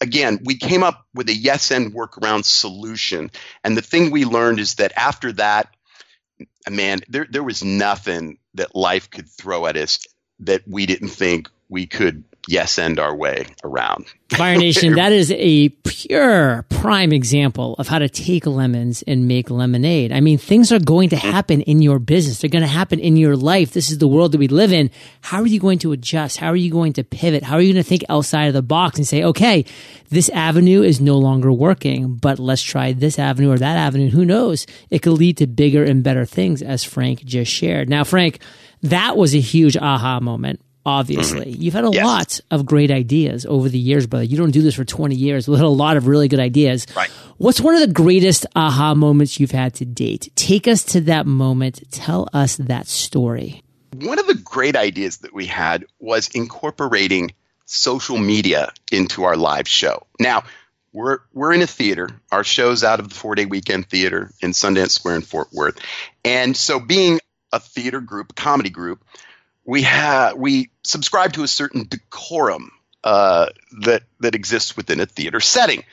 again, 0.00 0.40
we 0.44 0.56
came 0.56 0.82
up 0.82 1.06
with 1.14 1.28
a 1.28 1.34
yes 1.34 1.70
and 1.70 1.92
workaround 1.92 2.44
solution. 2.44 3.30
And 3.64 3.76
the 3.76 3.82
thing 3.82 4.10
we 4.10 4.24
learned 4.24 4.60
is 4.60 4.76
that 4.76 4.92
after 4.96 5.32
that, 5.32 5.74
man, 6.70 7.00
there, 7.08 7.26
there 7.28 7.42
was 7.42 7.64
nothing 7.64 8.38
that 8.54 8.76
life 8.76 9.10
could 9.10 9.28
throw 9.28 9.66
at 9.66 9.76
us 9.76 10.06
that 10.40 10.62
we 10.68 10.86
didn't 10.86 11.08
think 11.08 11.48
we 11.68 11.86
could 11.86 12.24
yes 12.48 12.78
end 12.78 12.98
our 12.98 13.14
way 13.14 13.46
around. 13.64 14.06
Fire 14.30 14.56
Nation, 14.56 14.94
that 14.96 15.12
is 15.12 15.32
a 15.32 15.68
pure 15.68 16.64
prime 16.68 17.12
example 17.12 17.74
of 17.78 17.88
how 17.88 17.98
to 17.98 18.08
take 18.08 18.46
lemons 18.46 19.02
and 19.06 19.28
make 19.28 19.50
lemonade. 19.50 20.12
I 20.12 20.20
mean, 20.20 20.38
things 20.38 20.72
are 20.72 20.78
going 20.78 21.10
to 21.10 21.16
happen 21.16 21.62
in 21.62 21.82
your 21.82 21.98
business. 21.98 22.40
They're 22.40 22.50
going 22.50 22.62
to 22.62 22.68
happen 22.68 22.98
in 22.98 23.16
your 23.16 23.36
life. 23.36 23.72
This 23.72 23.90
is 23.90 23.98
the 23.98 24.08
world 24.08 24.32
that 24.32 24.38
we 24.38 24.48
live 24.48 24.72
in. 24.72 24.90
How 25.20 25.40
are 25.40 25.46
you 25.46 25.60
going 25.60 25.78
to 25.80 25.92
adjust? 25.92 26.38
How 26.38 26.48
are 26.48 26.56
you 26.56 26.70
going 26.70 26.94
to 26.94 27.04
pivot? 27.04 27.42
How 27.42 27.56
are 27.56 27.60
you 27.60 27.72
going 27.72 27.82
to 27.82 27.88
think 27.88 28.04
outside 28.08 28.46
of 28.46 28.54
the 28.54 28.62
box 28.62 28.98
and 28.98 29.06
say, 29.06 29.22
okay, 29.22 29.64
this 30.10 30.28
avenue 30.30 30.82
is 30.82 31.00
no 31.00 31.18
longer 31.18 31.52
working, 31.52 32.16
but 32.16 32.38
let's 32.38 32.62
try 32.62 32.92
this 32.92 33.18
avenue 33.18 33.52
or 33.52 33.58
that 33.58 33.76
avenue. 33.76 34.10
Who 34.10 34.24
knows? 34.24 34.66
It 34.90 35.00
could 35.00 35.12
lead 35.12 35.38
to 35.38 35.46
bigger 35.46 35.84
and 35.84 36.02
better 36.02 36.24
things 36.24 36.62
as 36.62 36.84
Frank 36.84 37.24
just 37.24 37.50
shared. 37.50 37.88
Now, 37.88 38.04
Frank, 38.04 38.40
that 38.82 39.16
was 39.16 39.34
a 39.34 39.40
huge 39.40 39.76
aha 39.76 40.20
moment 40.20 40.60
obviously. 40.86 41.52
Mm-hmm. 41.52 41.62
You've 41.62 41.74
had 41.74 41.84
a 41.84 41.90
yes. 41.90 42.04
lot 42.04 42.40
of 42.50 42.64
great 42.64 42.92
ideas 42.92 43.44
over 43.44 43.68
the 43.68 43.78
years, 43.78 44.06
brother. 44.06 44.24
You 44.24 44.38
don't 44.38 44.52
do 44.52 44.62
this 44.62 44.76
for 44.76 44.84
20 44.84 45.16
years. 45.16 45.48
We've 45.48 45.58
had 45.58 45.66
a 45.66 45.68
lot 45.68 45.96
of 45.96 46.06
really 46.06 46.28
good 46.28 46.38
ideas. 46.38 46.86
Right. 46.96 47.10
What's 47.38 47.60
one 47.60 47.74
of 47.74 47.80
the 47.80 47.92
greatest 47.92 48.46
aha 48.54 48.94
moments 48.94 49.38
you've 49.40 49.50
had 49.50 49.74
to 49.74 49.84
date? 49.84 50.32
Take 50.36 50.68
us 50.68 50.84
to 50.84 51.00
that 51.02 51.26
moment. 51.26 51.82
Tell 51.90 52.28
us 52.32 52.56
that 52.56 52.86
story. 52.86 53.62
One 53.96 54.18
of 54.18 54.28
the 54.28 54.34
great 54.34 54.76
ideas 54.76 55.18
that 55.18 55.34
we 55.34 55.46
had 55.46 55.84
was 55.98 56.28
incorporating 56.28 57.32
social 57.64 58.16
media 58.16 58.72
into 58.92 59.24
our 59.24 59.36
live 59.36 59.66
show. 59.66 60.06
Now, 60.20 60.44
we're 60.92 61.18
we're 61.34 61.52
in 61.52 61.62
a 61.62 61.66
theater. 61.66 62.08
Our 62.30 62.44
show's 62.44 62.84
out 62.84 63.00
of 63.00 63.08
the 63.08 63.14
four 63.14 63.34
day 63.34 63.44
weekend 63.44 63.88
theater 63.88 64.30
in 64.40 64.52
Sundance 64.52 64.90
Square 64.92 65.16
in 65.16 65.22
Fort 65.22 65.48
Worth, 65.52 65.78
and 66.24 66.56
so 66.56 66.78
being 66.78 67.18
a 67.52 67.60
theater 67.60 68.00
group, 68.00 68.30
a 68.30 68.34
comedy 68.34 68.70
group, 68.70 69.04
we 69.66 69.82
have 69.82 70.36
we 70.36 70.70
subscribe 70.84 71.32
to 71.34 71.42
a 71.42 71.48
certain 71.48 71.86
decorum 71.88 72.70
uh, 73.04 73.48
that 73.82 74.04
that 74.20 74.34
exists 74.34 74.76
within 74.76 75.00
a 75.00 75.06
theater 75.06 75.40
setting. 75.40 75.84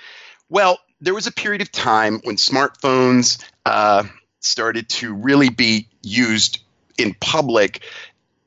Well, 0.48 0.80
there 1.01 1.13
was 1.13 1.27
a 1.27 1.32
period 1.32 1.62
of 1.62 1.72
time 1.72 2.22
when 2.24 2.38
smartphones 2.38 3.44
uh, 3.65 4.03
started 4.39 4.89
to 4.89 5.13
really 5.13 5.50
be 5.50 5.88
used 6.01 6.62
in 6.98 7.15
public 7.15 7.84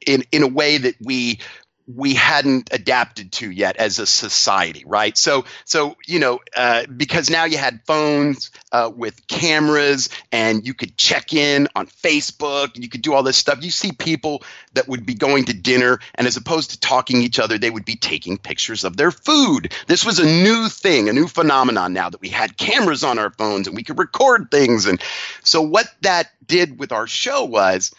in 0.06 0.24
in 0.30 0.42
a 0.42 0.48
way 0.48 0.78
that 0.78 0.94
we 1.00 1.40
we 1.86 2.14
hadn't 2.14 2.70
adapted 2.72 3.30
to 3.30 3.50
yet 3.50 3.76
as 3.76 3.98
a 3.98 4.06
society, 4.06 4.82
right? 4.86 5.16
So, 5.16 5.44
so 5.64 5.96
you 6.06 6.18
know, 6.18 6.40
uh, 6.56 6.84
because 6.86 7.30
now 7.30 7.44
you 7.44 7.58
had 7.58 7.80
phones 7.86 8.50
uh, 8.72 8.90
with 8.94 9.26
cameras, 9.28 10.08
and 10.32 10.66
you 10.66 10.74
could 10.74 10.96
check 10.96 11.32
in 11.32 11.68
on 11.76 11.86
Facebook, 11.86 12.74
and 12.74 12.82
you 12.82 12.90
could 12.90 13.02
do 13.02 13.14
all 13.14 13.22
this 13.22 13.36
stuff. 13.36 13.62
You 13.62 13.70
see 13.70 13.92
people 13.92 14.42
that 14.74 14.88
would 14.88 15.06
be 15.06 15.14
going 15.14 15.44
to 15.44 15.54
dinner, 15.54 16.00
and 16.16 16.26
as 16.26 16.36
opposed 16.36 16.70
to 16.70 16.80
talking 16.80 17.22
each 17.22 17.38
other, 17.38 17.56
they 17.56 17.70
would 17.70 17.84
be 17.84 17.96
taking 17.96 18.36
pictures 18.36 18.82
of 18.82 18.96
their 18.96 19.12
food. 19.12 19.72
This 19.86 20.04
was 20.04 20.18
a 20.18 20.26
new 20.26 20.68
thing, 20.68 21.08
a 21.08 21.12
new 21.12 21.28
phenomenon. 21.28 21.92
Now 21.92 22.10
that 22.10 22.20
we 22.20 22.28
had 22.28 22.56
cameras 22.56 23.04
on 23.04 23.18
our 23.18 23.30
phones 23.30 23.68
and 23.68 23.76
we 23.76 23.84
could 23.84 23.98
record 23.98 24.50
things, 24.50 24.86
and 24.86 25.00
so 25.44 25.62
what 25.62 25.86
that 26.00 26.30
did 26.44 26.80
with 26.80 26.90
our 26.90 27.06
show 27.06 27.44
was 27.44 27.94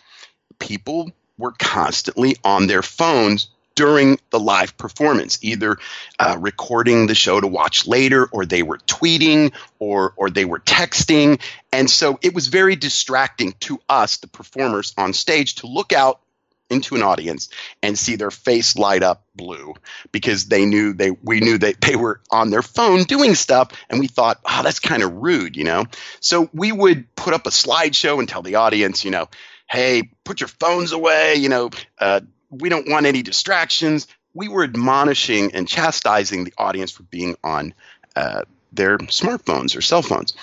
people 0.60 1.12
were 1.38 1.54
constantly 1.54 2.36
on 2.44 2.68
their 2.68 2.82
phones 2.82 3.50
during 3.78 4.18
the 4.32 4.40
live 4.40 4.76
performance, 4.76 5.38
either 5.44 5.78
uh, 6.20 6.36
recording 6.40 7.06
the 7.06 7.14
show 7.14 7.40
to 7.40 7.48
watch 7.48 7.86
later, 7.86 8.26
or 8.26 8.44
they 8.44 8.64
were 8.64 8.80
tweeting, 8.80 9.54
or 9.78 10.14
or 10.18 10.32
they 10.32 10.46
were 10.46 10.60
texting, 10.60 11.40
and 11.72 11.90
so 11.90 12.18
it 12.24 12.34
was 12.34 12.48
very 12.48 12.76
distracting 12.76 13.54
to 13.62 13.80
us, 13.88 14.18
the 14.18 14.28
performers 14.28 14.94
on 14.98 15.14
stage, 15.14 15.56
to 15.56 15.68
look 15.68 15.94
out 15.94 16.20
into 16.70 16.96
an 16.96 17.04
audience 17.04 17.50
and 17.84 17.98
see 17.98 18.16
their 18.16 18.32
face 18.32 18.76
light 18.76 19.04
up 19.04 19.24
blue 19.36 19.76
because 20.12 20.46
they 20.46 20.66
knew 20.66 20.94
they 20.94 21.12
we 21.12 21.40
knew 21.40 21.58
that 21.58 21.80
they 21.80 21.96
were 21.96 22.20
on 22.32 22.50
their 22.50 22.64
phone 22.64 23.04
doing 23.04 23.36
stuff 23.36 23.72
and 23.90 24.00
we 24.00 24.08
thought 24.08 24.40
oh 24.44 24.64
that's 24.64 24.80
kind 24.80 25.02
of 25.02 25.14
rude 25.14 25.56
you 25.56 25.64
know? 25.64 25.86
So 26.20 26.50
we 26.52 26.74
would 26.74 27.16
put 27.16 27.34
up 27.34 27.46
a 27.46 27.52
slideshow 27.52 28.20
and 28.20 28.28
tell 28.28 28.42
the 28.42 28.56
audience 28.56 29.06
you 29.06 29.12
know 29.12 29.30
hey 29.70 30.10
put 30.26 30.42
your 30.42 30.50
phones 30.50 30.92
away 30.92 31.36
you 31.36 31.48
know 31.48 31.70
uh, 32.00 32.20
we 32.50 32.70
don't 32.70 32.90
want 32.90 33.06
any 33.06 33.22
distractions. 33.22 34.08
We 34.34 34.48
were 34.48 34.64
admonishing 34.64 35.54
and 35.54 35.68
chastising 35.68 36.44
the 36.44 36.54
audience 36.58 36.92
for 36.92 37.04
being 37.04 37.36
on 37.44 37.74
uh, 38.16 38.44
their 38.72 38.98
smartphones 38.98 39.76
or 39.76 39.82
cell 39.82 40.02
phones 40.02 40.34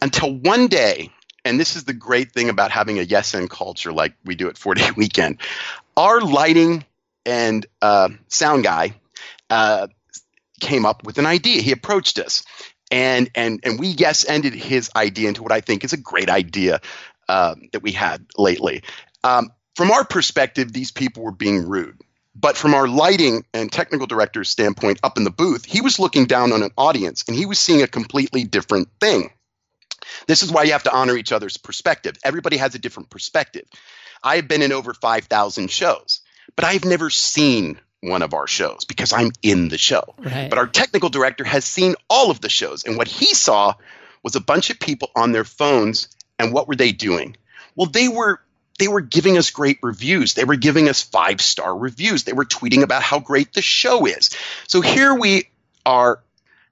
until 0.00 0.34
one 0.34 0.68
day, 0.68 1.10
and 1.44 1.58
this 1.58 1.76
is 1.76 1.84
the 1.84 1.92
great 1.92 2.32
thing 2.32 2.48
about 2.48 2.70
having 2.70 2.98
a 2.98 3.02
yes 3.02 3.34
and 3.34 3.48
culture 3.48 3.92
like 3.92 4.14
we 4.24 4.34
do 4.34 4.48
at 4.48 4.58
40 4.58 4.82
Weekend, 4.96 5.38
our 5.96 6.20
lighting 6.20 6.84
and 7.24 7.66
uh, 7.80 8.08
sound 8.28 8.64
guy 8.64 8.94
uh, 9.50 9.86
came 10.60 10.86
up 10.86 11.04
with 11.04 11.18
an 11.18 11.26
idea. 11.26 11.62
He 11.62 11.72
approached 11.72 12.18
us. 12.18 12.44
And, 12.90 13.30
and, 13.34 13.60
and 13.62 13.78
we 13.78 13.88
yes 13.88 14.28
ended 14.28 14.54
his 14.54 14.90
idea 14.94 15.28
into 15.28 15.42
what 15.42 15.52
I 15.52 15.60
think 15.60 15.82
is 15.84 15.92
a 15.92 15.96
great 15.96 16.28
idea 16.28 16.80
uh, 17.28 17.54
that 17.72 17.82
we 17.82 17.92
had 17.92 18.26
lately. 18.36 18.82
Um, 19.24 19.52
from 19.74 19.90
our 19.90 20.04
perspective, 20.04 20.72
these 20.72 20.90
people 20.90 21.22
were 21.22 21.32
being 21.32 21.68
rude. 21.68 22.00
But 22.34 22.56
from 22.56 22.74
our 22.74 22.88
lighting 22.88 23.44
and 23.52 23.70
technical 23.70 24.06
director's 24.06 24.48
standpoint 24.48 25.00
up 25.02 25.18
in 25.18 25.24
the 25.24 25.30
booth, 25.30 25.64
he 25.64 25.82
was 25.82 25.98
looking 25.98 26.24
down 26.24 26.52
on 26.52 26.62
an 26.62 26.70
audience 26.78 27.24
and 27.28 27.36
he 27.36 27.44
was 27.44 27.58
seeing 27.58 27.82
a 27.82 27.86
completely 27.86 28.44
different 28.44 28.88
thing. 29.00 29.30
This 30.26 30.42
is 30.42 30.50
why 30.50 30.62
you 30.64 30.72
have 30.72 30.82
to 30.84 30.94
honor 30.94 31.16
each 31.16 31.32
other's 31.32 31.56
perspective. 31.56 32.16
Everybody 32.24 32.56
has 32.56 32.74
a 32.74 32.78
different 32.78 33.10
perspective. 33.10 33.64
I 34.22 34.36
have 34.36 34.48
been 34.48 34.62
in 34.62 34.72
over 34.72 34.94
5,000 34.94 35.70
shows, 35.70 36.20
but 36.56 36.64
I've 36.64 36.84
never 36.84 37.10
seen 37.10 37.78
one 38.00 38.22
of 38.22 38.34
our 38.34 38.46
shows 38.46 38.84
because 38.84 39.12
I'm 39.12 39.30
in 39.42 39.68
the 39.68 39.78
show. 39.78 40.02
Right. 40.18 40.48
But 40.48 40.58
our 40.58 40.66
technical 40.66 41.08
director 41.08 41.44
has 41.44 41.64
seen 41.64 41.94
all 42.08 42.30
of 42.30 42.40
the 42.40 42.48
shows. 42.48 42.84
And 42.84 42.96
what 42.96 43.08
he 43.08 43.34
saw 43.34 43.74
was 44.22 44.36
a 44.36 44.40
bunch 44.40 44.70
of 44.70 44.80
people 44.80 45.10
on 45.14 45.32
their 45.32 45.44
phones. 45.44 46.08
And 46.38 46.52
what 46.52 46.66
were 46.66 46.76
they 46.76 46.92
doing? 46.92 47.36
Well, 47.76 47.88
they 47.88 48.08
were 48.08 48.40
they 48.78 48.88
were 48.88 49.00
giving 49.00 49.38
us 49.38 49.50
great 49.50 49.78
reviews. 49.82 50.34
They 50.34 50.44
were 50.44 50.56
giving 50.56 50.88
us 50.88 51.02
five 51.02 51.40
star 51.40 51.76
reviews. 51.76 52.24
They 52.24 52.32
were 52.32 52.44
tweeting 52.44 52.82
about 52.82 53.02
how 53.02 53.18
great 53.18 53.52
the 53.52 53.62
show 53.62 54.06
is. 54.06 54.30
So 54.66 54.80
here 54.80 55.14
we 55.14 55.48
are 55.84 56.20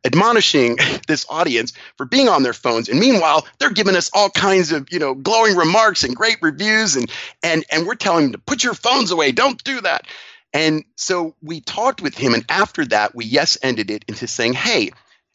admonishing 0.04 0.78
this 1.08 1.26
audience 1.28 1.72
for 1.96 2.06
being 2.06 2.28
on 2.28 2.42
their 2.42 2.52
phones 2.52 2.88
and 2.88 2.98
meanwhile 2.98 3.46
they're 3.58 3.70
giving 3.70 3.96
us 3.96 4.10
all 4.12 4.30
kinds 4.30 4.72
of 4.72 4.90
you 4.90 4.98
know 4.98 5.14
glowing 5.14 5.56
remarks 5.56 6.04
and 6.04 6.16
great 6.16 6.38
reviews 6.40 6.96
and 6.96 7.10
and 7.42 7.64
and 7.70 7.86
we're 7.86 7.94
telling 7.94 8.24
them 8.24 8.32
to 8.32 8.38
put 8.38 8.64
your 8.64 8.74
phones 8.74 9.10
away 9.10 9.32
don't 9.32 9.62
do 9.62 9.80
that 9.80 10.06
and 10.52 10.84
so 10.96 11.34
we 11.42 11.60
talked 11.60 12.00
with 12.00 12.16
him 12.16 12.34
and 12.34 12.44
after 12.48 12.84
that 12.86 13.14
we 13.14 13.24
yes 13.24 13.58
ended 13.62 13.90
it 13.90 14.04
into 14.08 14.26
saying 14.26 14.52
hey 14.52 14.90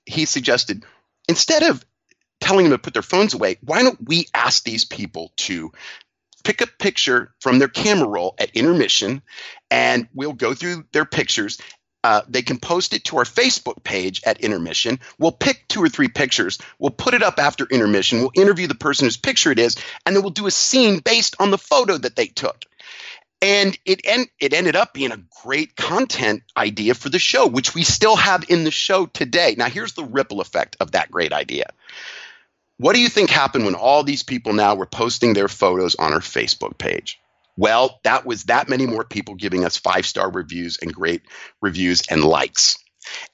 he 0.05 0.25
suggested 0.25 0.83
instead 1.27 1.63
of 1.63 1.85
telling 2.41 2.65
them 2.65 2.73
to 2.73 2.79
put 2.79 2.93
their 2.93 3.01
phones 3.01 3.33
away 3.33 3.57
why 3.61 3.83
don't 3.83 4.07
we 4.07 4.27
ask 4.33 4.63
these 4.63 4.83
people 4.83 5.31
to 5.37 5.71
pick 6.45 6.61
a 6.61 6.67
picture 6.67 7.33
from 7.41 7.59
their 7.59 7.67
camera 7.67 8.07
roll 8.07 8.35
at 8.39 8.55
intermission, 8.55 9.21
and 9.69 10.07
we'll 10.13 10.33
go 10.33 10.53
through 10.53 10.85
their 10.93 11.05
pictures. 11.05 11.59
Uh, 12.03 12.21
they 12.29 12.43
can 12.43 12.59
post 12.59 12.93
it 12.93 13.03
to 13.05 13.17
our 13.17 13.23
Facebook 13.23 13.83
page 13.83 14.21
at 14.25 14.39
intermission. 14.41 14.99
We'll 15.17 15.31
pick 15.31 15.67
two 15.67 15.81
or 15.81 15.89
three 15.89 16.07
pictures. 16.07 16.59
We'll 16.77 16.91
put 16.91 17.15
it 17.15 17.23
up 17.23 17.39
after 17.39 17.65
intermission. 17.65 18.19
We'll 18.19 18.31
interview 18.35 18.67
the 18.67 18.75
person 18.75 19.07
whose 19.07 19.17
picture 19.17 19.51
it 19.51 19.57
is, 19.57 19.75
and 20.05 20.15
then 20.15 20.21
we'll 20.21 20.29
do 20.29 20.45
a 20.45 20.51
scene 20.51 20.99
based 20.99 21.35
on 21.39 21.49
the 21.49 21.57
photo 21.57 21.97
that 21.97 22.15
they 22.15 22.27
took. 22.27 22.63
And 23.41 23.77
it 23.85 24.01
en- 24.05 24.29
it 24.39 24.53
ended 24.53 24.75
up 24.75 24.93
being 24.93 25.11
a 25.11 25.23
great 25.43 25.75
content 25.75 26.43
idea 26.55 26.93
for 26.93 27.09
the 27.09 27.19
show, 27.19 27.47
which 27.47 27.73
we 27.73 27.83
still 27.83 28.15
have 28.15 28.45
in 28.49 28.63
the 28.63 28.71
show 28.71 29.07
today. 29.07 29.55
Now, 29.57 29.69
here's 29.69 29.93
the 29.93 30.03
ripple 30.05 30.41
effect 30.41 30.77
of 30.79 30.91
that 30.91 31.11
great 31.11 31.33
idea. 31.33 31.65
What 32.77 32.93
do 32.93 32.99
you 32.99 33.09
think 33.09 33.29
happened 33.29 33.65
when 33.65 33.75
all 33.75 34.03
these 34.03 34.23
people 34.23 34.53
now 34.53 34.75
were 34.75 34.85
posting 34.85 35.33
their 35.33 35.47
photos 35.47 35.95
on 35.95 36.13
our 36.13 36.19
Facebook 36.19 36.77
page? 36.77 37.19
Well, 37.57 37.99
that 38.03 38.25
was 38.25 38.45
that 38.45 38.67
many 38.67 38.85
more 38.85 39.05
people 39.05 39.35
giving 39.35 39.63
us 39.63 39.77
five 39.77 40.05
star 40.05 40.29
reviews 40.29 40.77
and 40.81 40.93
great 40.93 41.21
reviews 41.61 42.01
and 42.09 42.23
likes. 42.23 42.77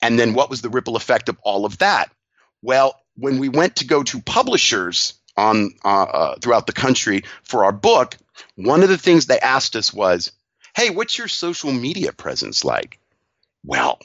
And 0.02 0.20
then 0.20 0.34
what 0.34 0.50
was 0.50 0.62
the 0.62 0.70
ripple 0.70 0.96
effect 0.96 1.28
of 1.28 1.38
all 1.44 1.66
of 1.66 1.80
that? 1.80 2.12
Well, 2.62 2.96
when 3.16 3.40
we 3.40 3.50
went 3.50 3.78
to 3.78 3.88
go 3.88 4.04
to 4.04 4.22
publishers 4.22 5.16
on 5.36 5.72
uh, 5.84 6.04
uh, 6.04 6.36
throughout 6.40 6.68
the 6.68 6.74
country 6.74 7.24
for 7.44 7.66
our 7.66 7.72
book, 7.72 8.18
one 8.56 8.84
of 8.84 8.90
the 8.90 8.98
things 8.98 9.26
they 9.26 9.40
asked 9.40 9.76
us 9.76 9.92
was, 9.92 10.32
"Hey, 10.76 10.92
what's 10.92 11.18
your 11.18 11.28
social 11.28 11.72
media 11.72 12.12
presence 12.12 12.64
like?" 12.64 13.00
Well, 13.64 14.00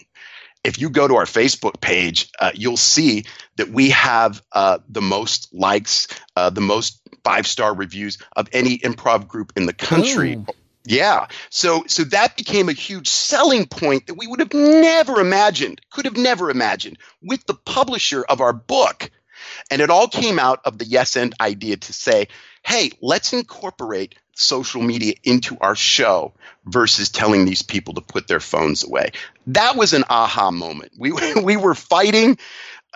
if 0.66 0.80
you 0.80 0.90
go 0.90 1.06
to 1.06 1.14
our 1.14 1.24
Facebook 1.24 1.80
page, 1.80 2.28
uh, 2.40 2.50
you'll 2.54 2.76
see 2.76 3.24
that 3.54 3.70
we 3.70 3.90
have 3.90 4.42
uh, 4.50 4.78
the 4.88 5.00
most 5.00 5.54
likes, 5.54 6.08
uh, 6.34 6.50
the 6.50 6.60
most 6.60 7.00
five 7.22 7.46
star 7.46 7.72
reviews 7.72 8.18
of 8.34 8.48
any 8.52 8.76
improv 8.78 9.28
group 9.28 9.52
in 9.56 9.66
the 9.66 9.72
country. 9.72 10.36
Oh. 10.36 10.52
Yeah. 10.84 11.28
So 11.50 11.84
so 11.86 12.04
that 12.04 12.36
became 12.36 12.68
a 12.68 12.72
huge 12.72 13.08
selling 13.08 13.66
point 13.66 14.06
that 14.06 14.14
we 14.14 14.26
would 14.26 14.40
have 14.40 14.54
never 14.54 15.20
imagined, 15.20 15.80
could 15.90 16.04
have 16.04 16.16
never 16.16 16.50
imagined 16.50 16.98
with 17.22 17.44
the 17.46 17.54
publisher 17.54 18.24
of 18.24 18.40
our 18.40 18.52
book. 18.52 19.10
And 19.70 19.80
it 19.80 19.90
all 19.90 20.08
came 20.08 20.38
out 20.38 20.60
of 20.64 20.78
the 20.78 20.84
yes 20.84 21.16
end 21.16 21.34
idea 21.40 21.76
to 21.76 21.92
say, 21.92 22.28
hey, 22.64 22.90
let's 23.00 23.32
incorporate 23.32 24.16
social 24.36 24.82
media 24.82 25.14
into 25.24 25.56
our 25.60 25.74
show 25.74 26.32
versus 26.64 27.10
telling 27.10 27.44
these 27.44 27.62
people 27.62 27.94
to 27.94 28.00
put 28.00 28.28
their 28.28 28.40
phones 28.40 28.84
away. 28.84 29.10
That 29.48 29.76
was 29.76 29.92
an 29.92 30.04
aha 30.08 30.50
moment. 30.50 30.92
We 30.96 31.12
we 31.42 31.56
were 31.56 31.74
fighting 31.74 32.38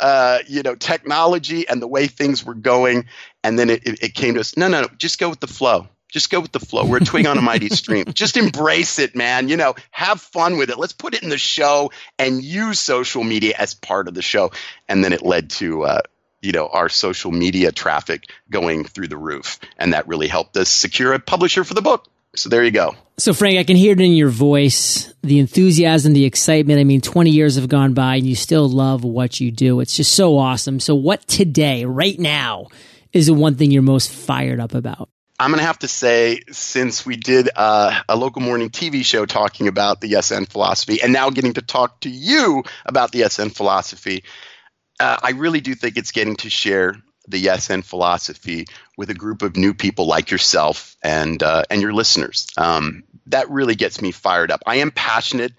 uh, 0.01 0.39
you 0.49 0.63
know, 0.63 0.75
technology 0.75 1.69
and 1.69 1.81
the 1.81 1.87
way 1.87 2.07
things 2.07 2.45
were 2.45 2.55
going, 2.55 3.05
and 3.45 3.59
then 3.59 3.69
it, 3.69 3.87
it, 3.87 4.03
it 4.03 4.15
came 4.15 4.35
to 4.35 4.41
us. 4.41 4.57
No, 4.57 4.67
no, 4.69 4.83
no, 4.83 4.89
just 4.97 5.19
go 5.19 5.29
with 5.29 5.41
the 5.41 5.47
flow. 5.47 5.89
Just 6.09 6.31
go 6.31 6.41
with 6.41 6.51
the 6.51 6.59
flow. 6.59 6.85
We're 6.85 6.97
a 6.97 7.05
twig 7.05 7.27
on 7.27 7.39
a 7.39 7.43
mighty 7.43 7.69
stream. 7.71 8.07
Just 8.13 8.37
embrace 8.37 8.99
it, 8.99 9.15
man. 9.15 9.49
You 9.49 9.57
know, 9.57 9.75
have 9.93 10.21
fun 10.21 10.57
with 10.57 10.71
it. 10.71 10.79
Let's 10.79 10.93
put 10.93 11.15
it 11.15 11.23
in 11.23 11.29
the 11.29 11.39
show 11.39 11.93
and 12.19 12.43
use 12.43 12.81
social 12.81 13.23
media 13.23 13.55
as 13.57 13.75
part 13.75 14.09
of 14.09 14.15
the 14.15 14.23
show. 14.23 14.51
And 14.89 15.05
then 15.05 15.13
it 15.13 15.23
led 15.23 15.51
to 15.51 15.85
uh, 15.85 16.01
you 16.43 16.53
know 16.53 16.69
our 16.69 16.89
social 16.89 17.31
media 17.31 17.73
traffic 17.73 18.31
going 18.51 18.85
through 18.85 19.09
the 19.09 19.17
roof. 19.17 19.59
And 19.77 19.93
that 19.93 20.09
really 20.09 20.29
helped 20.29 20.57
us 20.57 20.69
secure 20.69 21.13
a 21.13 21.19
publisher 21.19 21.65
for 21.65 21.75
the 21.75 21.83
book. 21.83 22.07
So 22.37 22.49
there 22.49 22.65
you 22.65 22.71
go. 22.71 22.95
So 23.19 23.35
frank 23.35 23.59
i 23.59 23.65
can 23.65 23.77
hear 23.77 23.93
it 23.93 24.01
in 24.01 24.13
your 24.13 24.29
voice 24.29 25.13
the 25.23 25.39
enthusiasm 25.39 26.13
the 26.13 26.25
excitement. 26.25 26.81
I 26.81 26.85
mean 26.85 27.01
20 27.01 27.31
years 27.31 27.57
have 27.57 27.69
gone 27.69 27.95
by 27.95 28.17
and 28.17 28.27
you 28.27 28.35
still 28.35 28.69
love 28.69 29.05
what 29.05 29.41
you 29.41 29.51
do. 29.51 29.81
It's 29.81 29.97
just 29.97 30.15
so 30.15 30.39
awesome. 30.39 30.81
So 30.81 30.95
what 30.95 31.27
today 31.27 31.85
right 31.85 32.19
now 32.19 32.69
is 33.13 33.27
the 33.27 33.35
one 33.35 33.57
thing 33.57 33.71
you're 33.71 33.83
most 33.83 34.11
fired 34.11 34.61
up 34.61 34.75
about? 34.75 35.09
I'm 35.41 35.51
going 35.53 35.61
to 35.61 35.67
have 35.67 35.79
to 35.79 35.89
say, 35.89 36.43
since 36.51 37.07
we 37.07 37.17
did 37.17 37.49
uh, 37.57 37.99
a 38.07 38.15
local 38.15 38.43
morning 38.43 38.69
TV 38.69 39.03
show 39.03 39.25
talking 39.25 39.69
about 39.69 40.03
the 40.03 40.07
yes 40.07 40.33
and 40.33 40.47
philosophy, 40.47 41.01
and 41.01 41.15
now 41.15 41.31
getting 41.31 41.55
to 41.55 41.63
talk 41.63 42.01
to 42.01 42.11
you 42.11 42.63
about 42.85 43.11
the 43.13 43.21
yes 43.21 43.39
and 43.39 43.55
philosophy, 43.55 44.23
uh, 45.01 45.17
I 45.23 45.31
really 45.31 45.61
do 45.61 45.75
think 45.75 45.97
it's 45.97 46.13
getting 46.13 46.37
to 46.37 46.51
share 46.51 46.97
the 47.27 47.39
yes 47.39 47.71
and 47.71 47.85
philosophy 47.85 48.67
with 48.97 49.11
a 49.11 49.15
group 49.15 49.43
of 49.43 49.57
new 49.57 49.73
people 49.73 50.07
like 50.07 50.31
yourself 50.31 50.97
and 51.03 51.43
uh, 51.43 51.65
and 51.71 51.81
your 51.81 51.93
listeners. 51.93 52.47
Um, 52.57 53.05
that 53.27 53.51
really 53.51 53.75
gets 53.75 54.01
me 54.01 54.13
fired 54.13 54.51
up. 54.51 54.63
I 54.67 54.77
am 54.77 54.91
passionate 54.91 55.53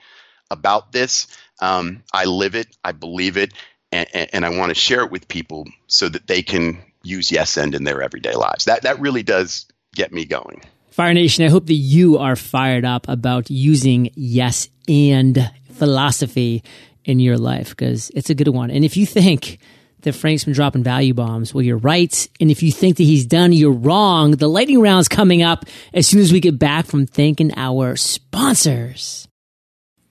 about 0.49 0.91
this. 0.91 1.27
Um, 1.61 2.03
I 2.13 2.25
live 2.25 2.55
it. 2.55 2.67
I 2.83 2.91
believe 2.91 3.37
it, 3.37 3.53
and, 3.91 4.07
and 4.13 4.45
I 4.45 4.49
want 4.49 4.69
to 4.69 4.75
share 4.75 5.01
it 5.01 5.11
with 5.11 5.27
people 5.27 5.67
so 5.87 6.09
that 6.09 6.27
they 6.27 6.41
can 6.43 6.83
use 7.03 7.31
yes 7.31 7.57
and 7.57 7.73
in 7.73 7.83
their 7.83 8.01
everyday 8.01 8.33
lives. 8.33 8.65
That 8.65 8.83
that 8.83 8.99
really 8.99 9.23
does 9.23 9.65
get 9.95 10.11
me 10.11 10.25
going. 10.25 10.61
Fire 10.91 11.13
Nation, 11.13 11.45
I 11.45 11.49
hope 11.49 11.67
that 11.67 11.73
you 11.73 12.17
are 12.17 12.35
fired 12.35 12.83
up 12.83 13.07
about 13.07 13.49
using 13.49 14.11
yes 14.13 14.69
and 14.89 15.49
philosophy 15.71 16.63
in 17.05 17.19
your 17.19 17.37
life 17.37 17.69
because 17.69 18.09
it's 18.15 18.29
a 18.29 18.35
good 18.35 18.47
one. 18.47 18.71
And 18.71 18.85
if 18.85 18.97
you 18.97 19.05
think 19.05 19.59
that 20.01 20.13
Frank's 20.13 20.43
been 20.43 20.53
dropping 20.53 20.83
value 20.83 21.13
bombs, 21.13 21.53
well, 21.53 21.61
you're 21.61 21.77
right. 21.77 22.27
And 22.39 22.49
if 22.51 22.63
you 22.63 22.71
think 22.71 22.97
that 22.97 23.03
he's 23.03 23.25
done, 23.25 23.53
you're 23.53 23.71
wrong. 23.71 24.31
The 24.31 24.47
lightning 24.47 24.81
round's 24.81 25.07
coming 25.07 25.43
up 25.43 25.65
as 25.93 26.07
soon 26.07 26.21
as 26.21 26.31
we 26.31 26.39
get 26.39 26.57
back 26.57 26.85
from 26.85 27.05
thanking 27.05 27.53
our 27.55 27.95
sponsors. 27.95 29.27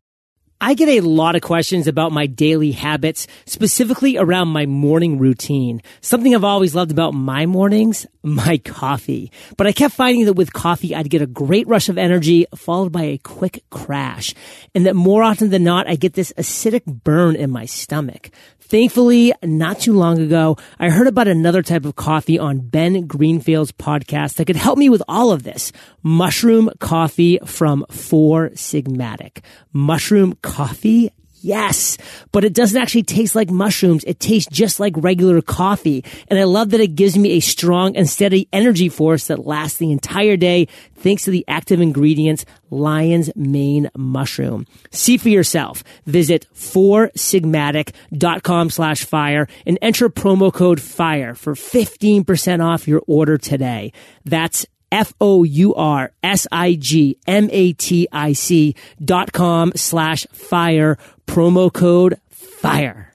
I 0.58 0.72
get 0.72 0.88
a 0.88 1.00
lot 1.00 1.36
of 1.36 1.42
questions 1.42 1.86
about 1.86 2.12
my 2.12 2.26
daily 2.26 2.72
habits, 2.72 3.26
specifically 3.44 4.16
around 4.16 4.48
my 4.48 4.64
morning 4.64 5.18
routine. 5.18 5.82
Something 6.00 6.34
I've 6.34 6.44
always 6.44 6.74
loved 6.74 6.90
about 6.90 7.12
my 7.12 7.44
mornings, 7.44 8.06
my 8.22 8.56
coffee. 8.58 9.30
But 9.58 9.66
I 9.66 9.72
kept 9.72 9.94
finding 9.94 10.24
that 10.24 10.32
with 10.32 10.54
coffee, 10.54 10.94
I'd 10.94 11.10
get 11.10 11.20
a 11.20 11.26
great 11.26 11.68
rush 11.68 11.90
of 11.90 11.98
energy 11.98 12.46
followed 12.54 12.90
by 12.90 13.02
a 13.02 13.18
quick 13.18 13.64
crash. 13.70 14.34
And 14.74 14.86
that 14.86 14.96
more 14.96 15.22
often 15.22 15.50
than 15.50 15.62
not, 15.62 15.88
I 15.88 15.94
get 15.94 16.14
this 16.14 16.32
acidic 16.38 16.84
burn 16.86 17.36
in 17.36 17.50
my 17.50 17.66
stomach. 17.66 18.30
Thankfully, 18.68 19.32
not 19.44 19.78
too 19.78 19.92
long 19.92 20.18
ago, 20.18 20.56
I 20.80 20.90
heard 20.90 21.06
about 21.06 21.28
another 21.28 21.62
type 21.62 21.84
of 21.84 21.94
coffee 21.94 22.36
on 22.36 22.58
Ben 22.58 23.06
Greenfield's 23.06 23.70
podcast 23.70 24.34
that 24.34 24.46
could 24.46 24.56
help 24.56 24.76
me 24.76 24.88
with 24.88 25.04
all 25.06 25.30
of 25.30 25.44
this. 25.44 25.70
Mushroom 26.02 26.70
coffee 26.80 27.38
from 27.44 27.86
Four 27.90 28.50
Sigmatic. 28.50 29.44
Mushroom 29.72 30.36
coffee 30.42 31.12
Yes, 31.46 31.96
but 32.32 32.44
it 32.44 32.54
doesn't 32.54 32.82
actually 32.82 33.04
taste 33.04 33.36
like 33.36 33.50
mushrooms. 33.50 34.02
It 34.02 34.18
tastes 34.18 34.50
just 34.50 34.80
like 34.80 34.94
regular 34.96 35.40
coffee. 35.40 36.02
And 36.26 36.40
I 36.40 36.44
love 36.44 36.70
that 36.70 36.80
it 36.80 36.96
gives 36.96 37.16
me 37.16 37.30
a 37.32 37.40
strong 37.40 37.96
and 37.96 38.08
steady 38.08 38.48
energy 38.52 38.88
force 38.88 39.28
that 39.28 39.46
lasts 39.46 39.78
the 39.78 39.92
entire 39.92 40.36
day 40.36 40.66
thanks 40.96 41.22
to 41.24 41.30
the 41.30 41.44
active 41.46 41.80
ingredients 41.80 42.44
lion's 42.68 43.30
mane 43.36 43.88
mushroom. 43.96 44.66
See 44.90 45.18
for 45.18 45.28
yourself. 45.28 45.84
Visit 46.04 46.48
foursigmatic.com 46.52 48.70
slash 48.70 49.04
fire 49.04 49.46
and 49.64 49.78
enter 49.80 50.08
promo 50.08 50.52
code 50.52 50.80
FIRE 50.80 51.36
for 51.36 51.54
15% 51.54 52.64
off 52.64 52.88
your 52.88 53.02
order 53.06 53.38
today. 53.38 53.92
That's 54.24 54.66
F 54.90 55.12
O 55.20 55.44
U 55.44 55.74
R 55.74 56.12
S 56.22 56.46
I 56.50 56.74
G 56.74 57.18
M 57.26 57.48
A 57.52 57.72
T 57.72 58.08
I 58.12 58.32
C 58.32 58.74
dot 59.04 59.32
com 59.32 59.72
slash 59.76 60.26
fire 60.32 60.98
promo 61.26 61.72
code 61.72 62.20
FIRE. 62.30 63.12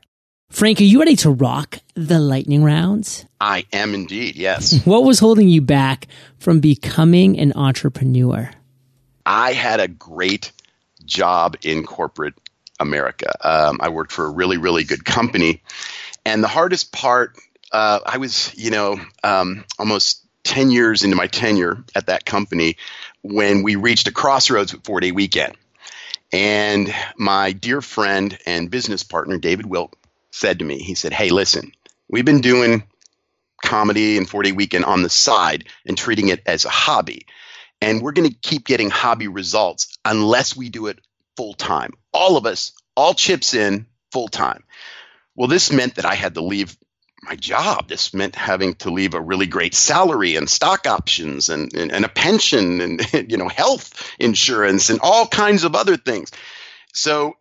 Frank, 0.50 0.82
are 0.82 0.84
you 0.84 1.00
ready 1.00 1.16
to 1.18 1.32
rock 1.32 1.80
the 1.96 2.20
lightning 2.20 2.62
rounds? 2.62 3.26
I 3.40 3.66
am 3.72 3.94
indeed, 3.94 4.36
yes. 4.36 4.82
what 4.86 5.06
was 5.06 5.18
holding 5.18 5.48
you 5.48 5.62
back 5.62 6.08
from 6.40 6.60
becoming 6.60 7.40
an 7.40 7.54
entrepreneur? 7.56 8.52
I 9.26 9.54
had 9.54 9.80
a 9.80 9.88
great 9.88 10.52
job 11.06 11.56
in 11.64 11.86
corporate 11.86 12.34
America. 12.82 13.34
Um, 13.48 13.78
I 13.80 13.90
worked 13.90 14.12
for 14.12 14.26
a 14.26 14.30
really, 14.30 14.58
really 14.58 14.84
good 14.84 15.06
company. 15.06 15.62
And 16.26 16.44
the 16.44 16.50
hardest 16.50 16.92
part, 16.92 17.38
uh, 17.72 18.00
I 18.06 18.18
was, 18.18 18.54
you 18.56 18.72
know, 18.72 19.00
um, 19.24 19.64
almost 19.80 20.26
10 20.44 20.72
years 20.72 21.04
into 21.04 21.16
my 21.16 21.28
tenure 21.28 21.84
at 21.96 22.08
that 22.08 22.26
company 22.26 22.78
when 23.22 23.64
we 23.64 23.76
reached 23.76 24.08
a 24.08 24.12
crossroads 24.12 24.74
with 24.74 24.84
four 24.84 25.00
day 25.00 25.12
weekend. 25.12 25.56
And 26.34 26.94
my 27.18 27.52
dear 27.52 27.82
friend 27.82 28.38
and 28.46 28.72
business 28.72 29.04
partner, 29.04 29.38
David 29.38 29.66
Wilk, 29.66 29.98
said 30.32 30.60
to 30.60 30.66
me, 30.66 30.80
he 30.80 30.96
said, 30.96 31.14
Hey, 31.14 31.30
listen, 31.30 31.74
we've 32.10 32.26
been 32.26 32.42
doing 32.42 32.84
comedy 33.62 34.18
and 34.18 34.30
Four 34.30 34.44
Day 34.44 34.52
Weekend 34.52 34.86
on 34.86 35.04
the 35.04 35.10
side 35.10 35.66
and 35.86 35.98
treating 35.98 36.30
it 36.30 36.42
as 36.46 36.66
a 36.66 36.70
hobby. 36.70 37.26
And 37.82 38.02
we're 38.02 38.12
going 38.12 38.30
to 38.30 38.36
keep 38.36 38.66
getting 38.66 38.90
hobby 38.90 39.28
results 39.28 39.98
unless 40.06 40.56
we 40.56 40.70
do 40.70 40.88
it 40.88 41.00
full 41.36 41.54
time. 41.54 41.94
All 42.14 42.38
of 42.38 42.46
us, 42.46 42.74
all 42.96 43.14
chips 43.14 43.54
in 43.54 43.88
full 44.12 44.28
time. 44.28 44.64
Well, 45.36 45.48
this 45.48 45.72
meant 45.72 45.96
that 45.96 46.06
I 46.06 46.16
had 46.16 46.36
to 46.36 46.42
leave 46.44 46.78
my 47.24 47.36
job. 47.36 47.88
This 47.88 48.14
meant 48.14 48.36
having 48.36 48.76
to 48.76 48.90
leave 48.90 49.14
a 49.14 49.22
really 49.22 49.46
great 49.46 49.76
salary 49.76 50.36
and 50.36 50.50
stock 50.50 50.88
options 50.88 51.50
and, 51.50 51.74
and, 51.74 51.92
and, 51.92 52.06
a 52.06 52.10
pension 52.10 52.82
and 52.82 53.14
you 53.32 53.38
know 53.38 53.48
health 53.48 54.12
insurance 54.20 54.90
and 54.90 55.00
all 55.02 55.28
kinds 55.28 55.64
of 55.64 55.76
other 55.76 55.98
things. 55.98 56.32
So 56.94 57.36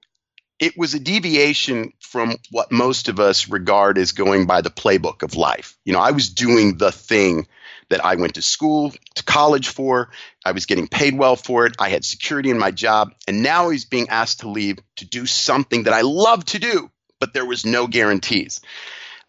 it 0.59 0.77
was 0.77 0.93
a 0.93 1.01
deviation 1.01 1.95
from 2.01 2.37
what 2.51 2.71
most 2.71 3.09
of 3.09 3.19
us 3.19 3.49
regard 3.49 3.97
as 3.97 4.13
going 4.13 4.47
by 4.47 4.61
the 4.61 4.71
playbook 4.71 5.23
of 5.23 5.35
life. 5.35 5.77
You 5.85 5.95
know, 5.95 6.01
I 6.01 6.11
was 6.11 6.29
doing 6.29 6.77
the 6.77 6.93
thing 6.93 7.47
that 7.89 8.05
I 8.05 8.17
went 8.17 8.35
to 8.35 8.43
school, 8.43 8.93
to 9.15 9.25
college 9.25 9.69
for. 9.69 10.11
I 10.45 10.53
was 10.53 10.67
getting 10.67 10.87
paid 10.87 11.17
well 11.17 11.35
for 11.35 11.67
it. 11.67 11.77
I 11.79 11.89
had 11.89 12.05
security 12.05 12.51
in 12.51 12.59
my 12.59 12.71
job. 12.71 13.15
And 13.27 13.43
now 13.43 13.71
he's 13.71 13.87
being 13.87 14.11
asked 14.11 14.41
to 14.41 14.51
leave 14.51 14.79
to 14.97 15.07
do 15.07 15.25
something 15.25 15.85
that 15.85 15.95
I 15.95 16.03
love 16.03 16.45
to 16.47 16.59
do, 16.59 16.91
but 17.19 17.33
there 17.33 17.47
was 17.47 17.65
no 17.65 17.87
guarantees. 17.87 18.61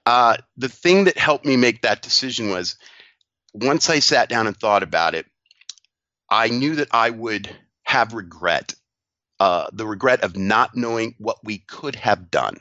Uh, 0.05 0.37
the 0.57 0.69
thing 0.69 1.05
that 1.05 1.17
helped 1.17 1.45
me 1.45 1.57
make 1.57 1.81
that 1.81 2.01
decision 2.01 2.49
was 2.49 2.75
once 3.53 3.89
I 3.89 3.99
sat 3.99 4.29
down 4.29 4.47
and 4.47 4.57
thought 4.57 4.83
about 4.83 5.15
it, 5.15 5.25
I 6.29 6.47
knew 6.47 6.75
that 6.75 6.89
I 6.91 7.09
would 7.09 7.49
have 7.83 8.13
regret, 8.13 8.73
uh, 9.39 9.67
the 9.73 9.85
regret 9.85 10.23
of 10.23 10.37
not 10.37 10.75
knowing 10.75 11.15
what 11.17 11.37
we 11.43 11.59
could 11.59 11.95
have 11.95 12.31
done. 12.31 12.57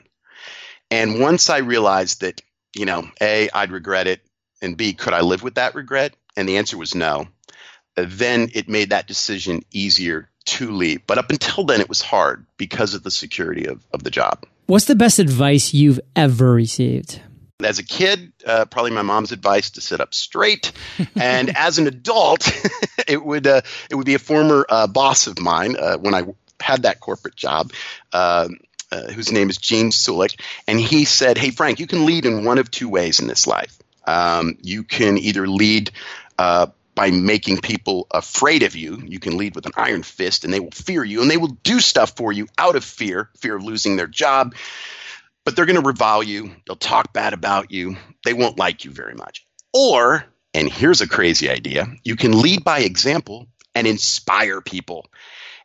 And 0.89 1.19
once 1.21 1.49
I 1.49 1.59
realized 1.59 2.21
that, 2.21 2.41
you 2.75 2.85
know, 2.85 3.09
A, 3.21 3.49
I'd 3.53 3.71
regret 3.71 4.07
it, 4.07 4.21
and 4.61 4.77
B, 4.77 4.93
could 4.93 5.13
I 5.13 5.21
live 5.21 5.41
with 5.41 5.55
that 5.55 5.73
regret? 5.73 6.13
And 6.35 6.47
the 6.47 6.57
answer 6.57 6.77
was 6.77 6.93
no. 6.93 7.27
Then 7.95 8.49
it 8.53 8.69
made 8.69 8.89
that 8.89 9.07
decision 9.07 9.61
easier 9.71 10.29
to 10.45 10.71
leave. 10.71 11.05
But 11.07 11.17
up 11.17 11.29
until 11.29 11.63
then, 11.63 11.81
it 11.81 11.89
was 11.89 12.01
hard 12.01 12.45
because 12.57 12.93
of 12.93 13.03
the 13.03 13.11
security 13.11 13.65
of, 13.65 13.83
of 13.93 14.03
the 14.03 14.11
job. 14.11 14.45
What's 14.67 14.85
the 14.85 14.95
best 14.95 15.19
advice 15.19 15.73
you've 15.73 15.99
ever 16.15 16.53
received? 16.53 17.21
As 17.65 17.79
a 17.79 17.83
kid, 17.83 18.31
uh, 18.45 18.65
probably 18.65 18.91
my 18.91 19.01
mom's 19.01 19.31
advice 19.31 19.71
to 19.71 19.81
sit 19.81 20.01
up 20.01 20.13
straight, 20.13 20.71
and 21.15 21.55
as 21.55 21.77
an 21.77 21.87
adult, 21.87 22.51
it 23.07 23.23
would 23.23 23.47
uh, 23.47 23.61
it 23.89 23.95
would 23.95 24.05
be 24.05 24.15
a 24.15 24.19
former 24.19 24.65
uh, 24.69 24.87
boss 24.87 25.27
of 25.27 25.39
mine 25.39 25.75
uh, 25.77 25.97
when 25.97 26.13
I 26.13 26.23
had 26.59 26.83
that 26.83 26.99
corporate 26.99 27.35
job. 27.35 27.71
Um, 28.13 28.57
uh, 28.93 29.09
whose 29.09 29.31
name 29.31 29.49
is 29.49 29.57
Gene 29.57 29.89
Sulik, 29.89 30.37
and 30.67 30.77
he 30.77 31.05
said, 31.05 31.37
"Hey 31.37 31.51
Frank, 31.51 31.79
you 31.79 31.87
can 31.87 32.05
lead 32.05 32.25
in 32.25 32.43
one 32.43 32.57
of 32.57 32.69
two 32.69 32.89
ways 32.89 33.21
in 33.21 33.27
this 33.27 33.47
life. 33.47 33.79
Um, 34.05 34.57
you 34.61 34.83
can 34.83 35.17
either 35.17 35.47
lead 35.47 35.91
uh, 36.37 36.67
by 36.93 37.09
making 37.09 37.61
people 37.61 38.07
afraid 38.11 38.63
of 38.63 38.75
you. 38.75 39.01
You 39.05 39.19
can 39.19 39.37
lead 39.37 39.55
with 39.55 39.65
an 39.65 39.71
iron 39.77 40.03
fist, 40.03 40.43
and 40.43 40.53
they 40.53 40.59
will 40.59 40.71
fear 40.71 41.05
you, 41.05 41.21
and 41.21 41.31
they 41.31 41.37
will 41.37 41.55
do 41.63 41.79
stuff 41.79 42.17
for 42.17 42.33
you 42.33 42.49
out 42.57 42.75
of 42.75 42.83
fear, 42.83 43.29
fear 43.37 43.55
of 43.55 43.63
losing 43.63 43.95
their 43.95 44.07
job." 44.07 44.55
But 45.45 45.55
they're 45.55 45.65
going 45.65 45.81
to 45.81 45.87
revile 45.87 46.23
you. 46.23 46.51
They'll 46.65 46.75
talk 46.75 47.13
bad 47.13 47.33
about 47.33 47.71
you. 47.71 47.97
They 48.25 48.33
won't 48.33 48.59
like 48.59 48.85
you 48.85 48.91
very 48.91 49.15
much. 49.15 49.45
Or, 49.73 50.25
and 50.53 50.71
here's 50.71 51.01
a 51.01 51.07
crazy 51.07 51.49
idea 51.49 51.87
you 52.03 52.15
can 52.15 52.41
lead 52.41 52.63
by 52.63 52.79
example 52.79 53.47
and 53.73 53.87
inspire 53.87 54.61
people. 54.61 55.07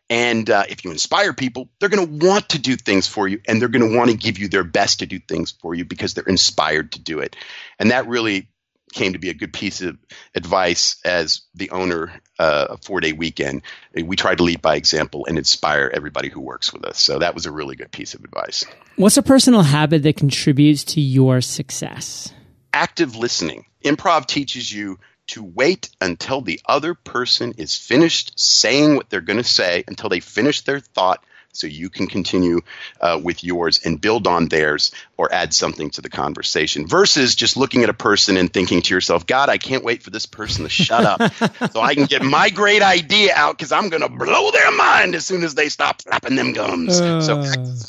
And 0.08 0.48
uh, 0.48 0.64
if 0.68 0.84
you 0.84 0.92
inspire 0.92 1.32
people, 1.32 1.68
they're 1.80 1.88
going 1.88 2.20
to 2.20 2.26
want 2.26 2.50
to 2.50 2.60
do 2.60 2.76
things 2.76 3.08
for 3.08 3.26
you 3.26 3.40
and 3.48 3.60
they're 3.60 3.68
going 3.68 3.90
to 3.90 3.96
want 3.96 4.10
to 4.10 4.16
give 4.16 4.38
you 4.38 4.48
their 4.48 4.62
best 4.62 5.00
to 5.00 5.06
do 5.06 5.18
things 5.18 5.50
for 5.50 5.74
you 5.74 5.84
because 5.84 6.14
they're 6.14 6.24
inspired 6.24 6.92
to 6.92 7.00
do 7.00 7.18
it. 7.18 7.34
And 7.80 7.90
that 7.90 8.06
really 8.06 8.48
came 8.96 9.12
to 9.12 9.18
be 9.18 9.28
a 9.28 9.34
good 9.34 9.52
piece 9.52 9.82
of 9.82 9.96
advice 10.34 10.96
as 11.04 11.42
the 11.54 11.70
owner 11.70 12.12
uh, 12.38 12.66
of 12.70 12.84
Four 12.84 13.00
Day 13.00 13.12
Weekend. 13.12 13.62
We 13.94 14.16
try 14.16 14.34
to 14.34 14.42
lead 14.42 14.62
by 14.62 14.74
example 14.74 15.26
and 15.26 15.38
inspire 15.38 15.90
everybody 15.94 16.28
who 16.28 16.40
works 16.40 16.72
with 16.72 16.84
us. 16.84 16.98
So 16.98 17.20
that 17.20 17.34
was 17.34 17.46
a 17.46 17.52
really 17.52 17.76
good 17.76 17.92
piece 17.92 18.14
of 18.14 18.24
advice. 18.24 18.64
What's 18.96 19.16
a 19.16 19.22
personal 19.22 19.62
habit 19.62 20.02
that 20.02 20.16
contributes 20.16 20.82
to 20.94 21.00
your 21.00 21.40
success? 21.40 22.32
Active 22.72 23.14
listening. 23.14 23.66
Improv 23.84 24.26
teaches 24.26 24.72
you 24.72 24.98
to 25.28 25.44
wait 25.44 25.90
until 26.00 26.40
the 26.40 26.60
other 26.66 26.94
person 26.94 27.52
is 27.58 27.76
finished 27.76 28.38
saying 28.38 28.96
what 28.96 29.10
they're 29.10 29.20
going 29.20 29.36
to 29.38 29.44
say, 29.44 29.84
until 29.86 30.08
they 30.08 30.20
finish 30.20 30.62
their 30.62 30.80
thought 30.80 31.22
so 31.56 31.66
you 31.66 31.90
can 31.90 32.06
continue 32.06 32.60
uh, 33.00 33.20
with 33.22 33.42
yours 33.42 33.80
and 33.84 34.00
build 34.00 34.26
on 34.26 34.48
theirs 34.48 34.92
or 35.16 35.32
add 35.32 35.54
something 35.54 35.90
to 35.90 36.02
the 36.02 36.08
conversation 36.08 36.86
versus 36.86 37.34
just 37.34 37.56
looking 37.56 37.82
at 37.82 37.90
a 37.90 37.94
person 37.94 38.36
and 38.36 38.52
thinking 38.52 38.82
to 38.82 38.94
yourself, 38.94 39.26
God, 39.26 39.48
I 39.48 39.58
can't 39.58 39.84
wait 39.84 40.02
for 40.02 40.10
this 40.10 40.26
person 40.26 40.64
to 40.64 40.68
shut 40.68 41.04
up 41.04 41.32
so 41.72 41.80
I 41.80 41.94
can 41.94 42.04
get 42.04 42.22
my 42.22 42.50
great 42.50 42.82
idea 42.82 43.32
out 43.34 43.56
because 43.56 43.72
I'm 43.72 43.88
going 43.88 44.02
to 44.02 44.08
blow 44.08 44.50
their 44.50 44.72
mind 44.72 45.14
as 45.14 45.24
soon 45.24 45.44
as 45.44 45.54
they 45.54 45.68
stop 45.68 46.02
flapping 46.02 46.36
them 46.36 46.52
gums. 46.52 47.00
Uh. 47.00 47.20
So 47.20 47.36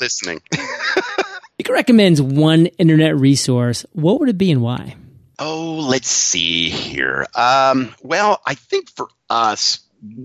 listening. 0.00 0.40
you 0.56 1.64
can 1.64 1.74
recommend 1.74 2.36
one 2.36 2.66
internet 2.66 3.16
resource. 3.16 3.84
What 3.92 4.20
would 4.20 4.28
it 4.28 4.38
be 4.38 4.50
and 4.50 4.62
why? 4.62 4.96
Oh, 5.38 5.86
let's 5.88 6.08
see 6.08 6.68
here. 6.68 7.26
Um, 7.34 7.94
well, 8.02 8.40
I 8.44 8.54
think 8.54 8.90
for 8.90 9.08
us, 9.30 9.80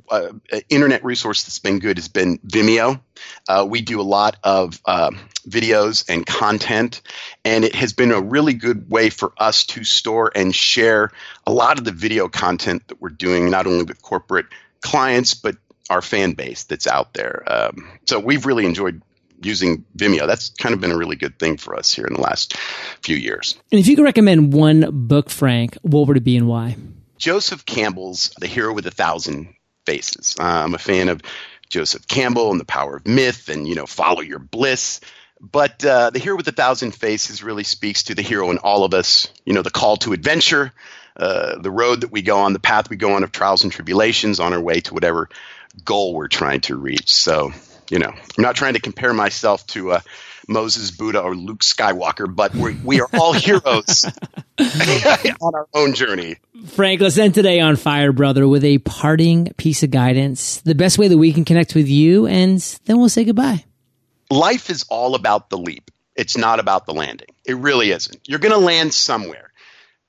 uh, 0.09 0.29
internet 0.69 1.03
resource 1.03 1.43
that's 1.43 1.59
been 1.59 1.79
good 1.79 1.97
has 1.97 2.07
been 2.07 2.37
Vimeo. 2.39 2.99
Uh, 3.47 3.65
we 3.69 3.81
do 3.81 3.99
a 3.99 4.03
lot 4.03 4.37
of 4.43 4.79
uh, 4.85 5.11
videos 5.47 6.05
and 6.09 6.25
content, 6.25 7.01
and 7.43 7.63
it 7.63 7.75
has 7.75 7.93
been 7.93 8.11
a 8.11 8.21
really 8.21 8.53
good 8.53 8.89
way 8.89 9.09
for 9.09 9.33
us 9.37 9.65
to 9.65 9.83
store 9.83 10.31
and 10.35 10.55
share 10.55 11.11
a 11.45 11.51
lot 11.51 11.77
of 11.79 11.85
the 11.85 11.91
video 11.91 12.27
content 12.27 12.87
that 12.87 13.01
we're 13.01 13.09
doing, 13.09 13.49
not 13.49 13.67
only 13.67 13.83
with 13.83 14.01
corporate 14.01 14.45
clients, 14.81 15.33
but 15.33 15.55
our 15.89 16.01
fan 16.01 16.33
base 16.33 16.63
that's 16.63 16.87
out 16.87 17.13
there. 17.13 17.43
Um, 17.47 17.89
so 18.05 18.19
we've 18.19 18.45
really 18.45 18.65
enjoyed 18.65 19.01
using 19.41 19.83
Vimeo. 19.97 20.25
That's 20.25 20.49
kind 20.49 20.73
of 20.73 20.81
been 20.81 20.91
a 20.91 20.97
really 20.97 21.15
good 21.15 21.37
thing 21.37 21.57
for 21.57 21.75
us 21.75 21.93
here 21.93 22.05
in 22.05 22.13
the 22.13 22.21
last 22.21 22.55
few 23.01 23.17
years. 23.17 23.57
And 23.71 23.79
if 23.79 23.87
you 23.87 23.95
could 23.95 24.05
recommend 24.05 24.53
one 24.53 25.07
book, 25.07 25.29
Frank, 25.29 25.77
what 25.81 26.07
would 26.07 26.17
it 26.17 26.23
be 26.23 26.37
and 26.37 26.47
why? 26.47 26.77
Joseph 27.17 27.65
Campbell's 27.65 28.33
The 28.39 28.47
Hero 28.47 28.73
with 28.73 28.87
a 28.87 28.91
Thousand 28.91 29.53
faces. 29.85 30.35
Uh, 30.39 30.43
I'm 30.43 30.73
a 30.73 30.79
fan 30.79 31.09
of 31.09 31.21
Joseph 31.69 32.07
Campbell 32.07 32.51
and 32.51 32.59
the 32.59 32.65
Power 32.65 32.97
of 32.97 33.07
Myth, 33.07 33.49
and 33.49 33.67
you 33.67 33.75
know, 33.75 33.85
Follow 33.85 34.21
Your 34.21 34.39
Bliss. 34.39 34.99
But 35.41 35.83
uh, 35.83 36.09
the 36.11 36.19
hero 36.19 36.37
with 36.37 36.47
a 36.47 36.53
thousand 36.53 36.91
faces 36.91 37.43
really 37.43 37.63
speaks 37.63 38.03
to 38.03 38.15
the 38.15 38.21
hero 38.21 38.49
in 38.51 38.59
all 38.59 38.85
of 38.85 38.93
us. 38.93 39.27
You 39.45 39.53
know, 39.53 39.61
the 39.61 39.71
call 39.71 39.97
to 39.97 40.13
adventure, 40.13 40.71
uh, 41.17 41.59
the 41.59 41.71
road 41.71 42.01
that 42.01 42.11
we 42.11 42.21
go 42.21 42.39
on, 42.39 42.53
the 42.53 42.59
path 42.59 42.89
we 42.89 42.95
go 42.95 43.13
on 43.13 43.23
of 43.23 43.31
trials 43.31 43.63
and 43.63 43.71
tribulations 43.71 44.39
on 44.39 44.53
our 44.53 44.61
way 44.61 44.79
to 44.81 44.93
whatever 44.93 45.29
goal 45.83 46.13
we're 46.13 46.27
trying 46.27 46.61
to 46.61 46.77
reach. 46.77 47.13
So, 47.13 47.51
you 47.89 47.99
know, 47.99 48.09
I'm 48.09 48.41
not 48.41 48.55
trying 48.55 48.73
to 48.73 48.79
compare 48.79 49.13
myself 49.13 49.65
to 49.67 49.93
uh, 49.93 50.01
Moses, 50.47 50.91
Buddha, 50.91 51.21
or 51.21 51.35
Luke 51.35 51.61
Skywalker, 51.61 52.33
but 52.33 52.53
we're, 52.55 52.75
we 52.83 53.01
are 53.01 53.09
all 53.13 53.33
heroes 53.33 54.05
on 54.59 55.55
our 55.55 55.67
own 55.73 55.93
journey. 55.93 56.37
Frank, 56.67 57.01
let's 57.01 57.17
end 57.17 57.33
today 57.33 57.59
on 57.59 57.75
fire, 57.75 58.11
brother, 58.11 58.47
with 58.47 58.63
a 58.63 58.77
parting 58.79 59.53
piece 59.57 59.83
of 59.83 59.91
guidance, 59.91 60.61
the 60.61 60.75
best 60.75 60.97
way 60.97 61.07
that 61.07 61.17
we 61.17 61.33
can 61.33 61.45
connect 61.45 61.75
with 61.75 61.87
you, 61.87 62.27
and 62.27 62.59
then 62.85 62.99
we'll 62.99 63.09
say 63.09 63.23
goodbye. 63.23 63.63
Life 64.29 64.69
is 64.69 64.83
all 64.89 65.15
about 65.15 65.49
the 65.49 65.57
leap. 65.57 65.91
It's 66.15 66.37
not 66.37 66.59
about 66.59 66.85
the 66.85 66.93
landing. 66.93 67.27
It 67.45 67.55
really 67.57 67.91
isn't. 67.91 68.19
You're 68.27 68.39
going 68.39 68.53
to 68.53 68.65
land 68.65 68.93
somewhere. 68.93 69.51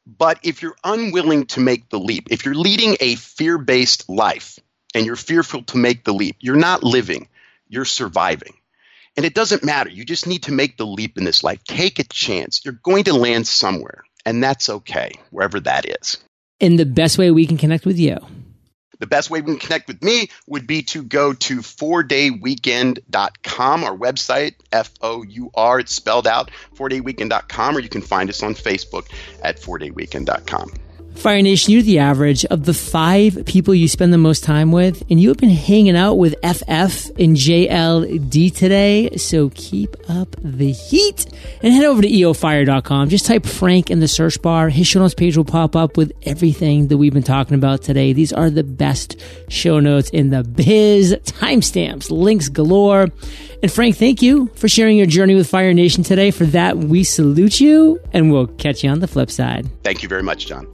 But 0.06 0.38
if 0.42 0.62
you're 0.62 0.76
unwilling 0.84 1.46
to 1.46 1.60
make 1.60 1.88
the 1.88 1.98
leap, 1.98 2.28
if 2.30 2.44
you're 2.44 2.54
leading 2.54 2.96
a 3.00 3.16
fear 3.16 3.56
based 3.56 4.08
life 4.08 4.58
and 4.94 5.06
you're 5.06 5.16
fearful 5.16 5.62
to 5.64 5.78
make 5.78 6.04
the 6.04 6.12
leap, 6.12 6.36
you're 6.40 6.56
not 6.56 6.82
living, 6.82 7.28
you're 7.68 7.84
surviving. 7.84 8.54
And 9.16 9.24
it 9.24 9.34
doesn't 9.34 9.64
matter. 9.64 9.90
You 9.90 10.04
just 10.04 10.26
need 10.26 10.42
to 10.44 10.52
make 10.52 10.76
the 10.76 10.86
leap 10.86 11.18
in 11.18 11.24
this 11.24 11.44
life. 11.44 11.62
Take 11.64 11.98
a 11.98 12.04
chance. 12.04 12.64
You're 12.64 12.80
going 12.82 13.04
to 13.04 13.14
land 13.14 13.46
somewhere, 13.46 14.02
and 14.26 14.42
that's 14.42 14.68
okay, 14.68 15.12
wherever 15.30 15.60
that 15.60 15.86
is. 16.00 16.16
And 16.60 16.78
the 16.78 16.86
best 16.86 17.18
way 17.18 17.30
we 17.30 17.46
can 17.46 17.56
connect 17.56 17.86
with 17.86 17.98
you. 17.98 18.18
The 18.98 19.06
best 19.06 19.30
way 19.30 19.40
we 19.40 19.52
can 19.52 19.60
connect 19.60 19.88
with 19.88 20.02
me 20.02 20.28
would 20.46 20.66
be 20.66 20.82
to 20.82 21.02
go 21.02 21.32
to 21.32 21.58
fourdayweekend.com, 21.58 23.84
our 23.84 23.96
website, 23.96 24.54
F 24.72 24.90
O 25.00 25.22
U 25.22 25.50
R, 25.54 25.80
it's 25.80 25.94
spelled 25.94 26.26
out, 26.26 26.50
fourdayweekend.com, 26.76 27.76
or 27.76 27.80
you 27.80 27.88
can 27.88 28.02
find 28.02 28.28
us 28.30 28.42
on 28.42 28.54
Facebook 28.54 29.06
at 29.42 29.60
fourdayweekend.com. 29.60 30.72
Fire 31.14 31.40
Nation, 31.40 31.72
you're 31.72 31.82
the 31.82 32.00
average 32.00 32.44
of 32.46 32.64
the 32.64 32.74
five 32.74 33.46
people 33.46 33.74
you 33.74 33.88
spend 33.88 34.12
the 34.12 34.18
most 34.18 34.44
time 34.44 34.72
with, 34.72 35.02
and 35.08 35.18
you 35.18 35.28
have 35.28 35.38
been 35.38 35.48
hanging 35.48 35.96
out 35.96 36.14
with 36.14 36.34
FF 36.42 37.08
and 37.18 37.34
JLD 37.34 38.54
today. 38.54 39.16
So 39.16 39.50
keep 39.54 39.96
up 40.08 40.36
the 40.42 40.72
heat 40.72 41.26
and 41.62 41.72
head 41.72 41.84
over 41.84 42.02
to 42.02 42.08
eofire.com. 42.08 43.08
Just 43.08 43.24
type 43.24 43.46
Frank 43.46 43.90
in 43.90 44.00
the 44.00 44.08
search 44.08 44.42
bar. 44.42 44.68
His 44.68 44.86
show 44.86 45.00
notes 45.00 45.14
page 45.14 45.36
will 45.36 45.46
pop 45.46 45.74
up 45.74 45.96
with 45.96 46.12
everything 46.24 46.88
that 46.88 46.98
we've 46.98 47.14
been 47.14 47.22
talking 47.22 47.54
about 47.54 47.80
today. 47.80 48.12
These 48.12 48.32
are 48.32 48.50
the 48.50 48.64
best 48.64 49.16
show 49.48 49.80
notes 49.80 50.10
in 50.10 50.28
the 50.28 50.42
biz. 50.42 51.16
Timestamps, 51.24 52.10
links 52.10 52.50
galore. 52.50 53.08
And 53.62 53.72
Frank, 53.72 53.96
thank 53.96 54.20
you 54.20 54.50
for 54.56 54.68
sharing 54.68 54.98
your 54.98 55.06
journey 55.06 55.34
with 55.34 55.48
Fire 55.48 55.72
Nation 55.72 56.02
today. 56.02 56.30
For 56.30 56.44
that, 56.46 56.76
we 56.76 57.02
salute 57.02 57.60
you, 57.60 57.98
and 58.12 58.30
we'll 58.30 58.48
catch 58.48 58.84
you 58.84 58.90
on 58.90 59.00
the 59.00 59.08
flip 59.08 59.30
side. 59.30 59.66
Thank 59.82 60.02
you 60.02 60.08
very 60.08 60.22
much, 60.22 60.46
John. 60.46 60.66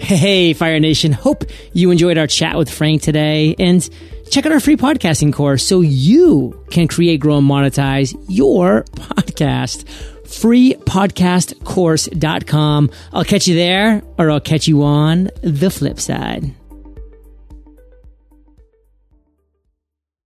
Hey, 0.00 0.54
Fire 0.54 0.80
Nation. 0.80 1.12
Hope 1.12 1.44
you 1.72 1.90
enjoyed 1.90 2.16
our 2.18 2.26
chat 2.26 2.56
with 2.56 2.70
Frank 2.70 3.02
today 3.02 3.54
and 3.58 3.86
check 4.30 4.46
out 4.46 4.52
our 4.52 4.58
free 4.58 4.76
podcasting 4.76 5.32
course 5.32 5.62
so 5.62 5.82
you 5.82 6.64
can 6.70 6.88
create, 6.88 7.20
grow, 7.20 7.38
and 7.38 7.48
monetize 7.48 8.12
your 8.28 8.82
podcast. 8.94 9.84
Freepodcastcourse.com. 10.24 12.90
I'll 13.12 13.24
catch 13.24 13.46
you 13.46 13.54
there 13.54 14.02
or 14.18 14.30
I'll 14.30 14.40
catch 14.40 14.66
you 14.66 14.82
on 14.82 15.30
the 15.42 15.70
flip 15.70 16.00
side. 16.00 16.54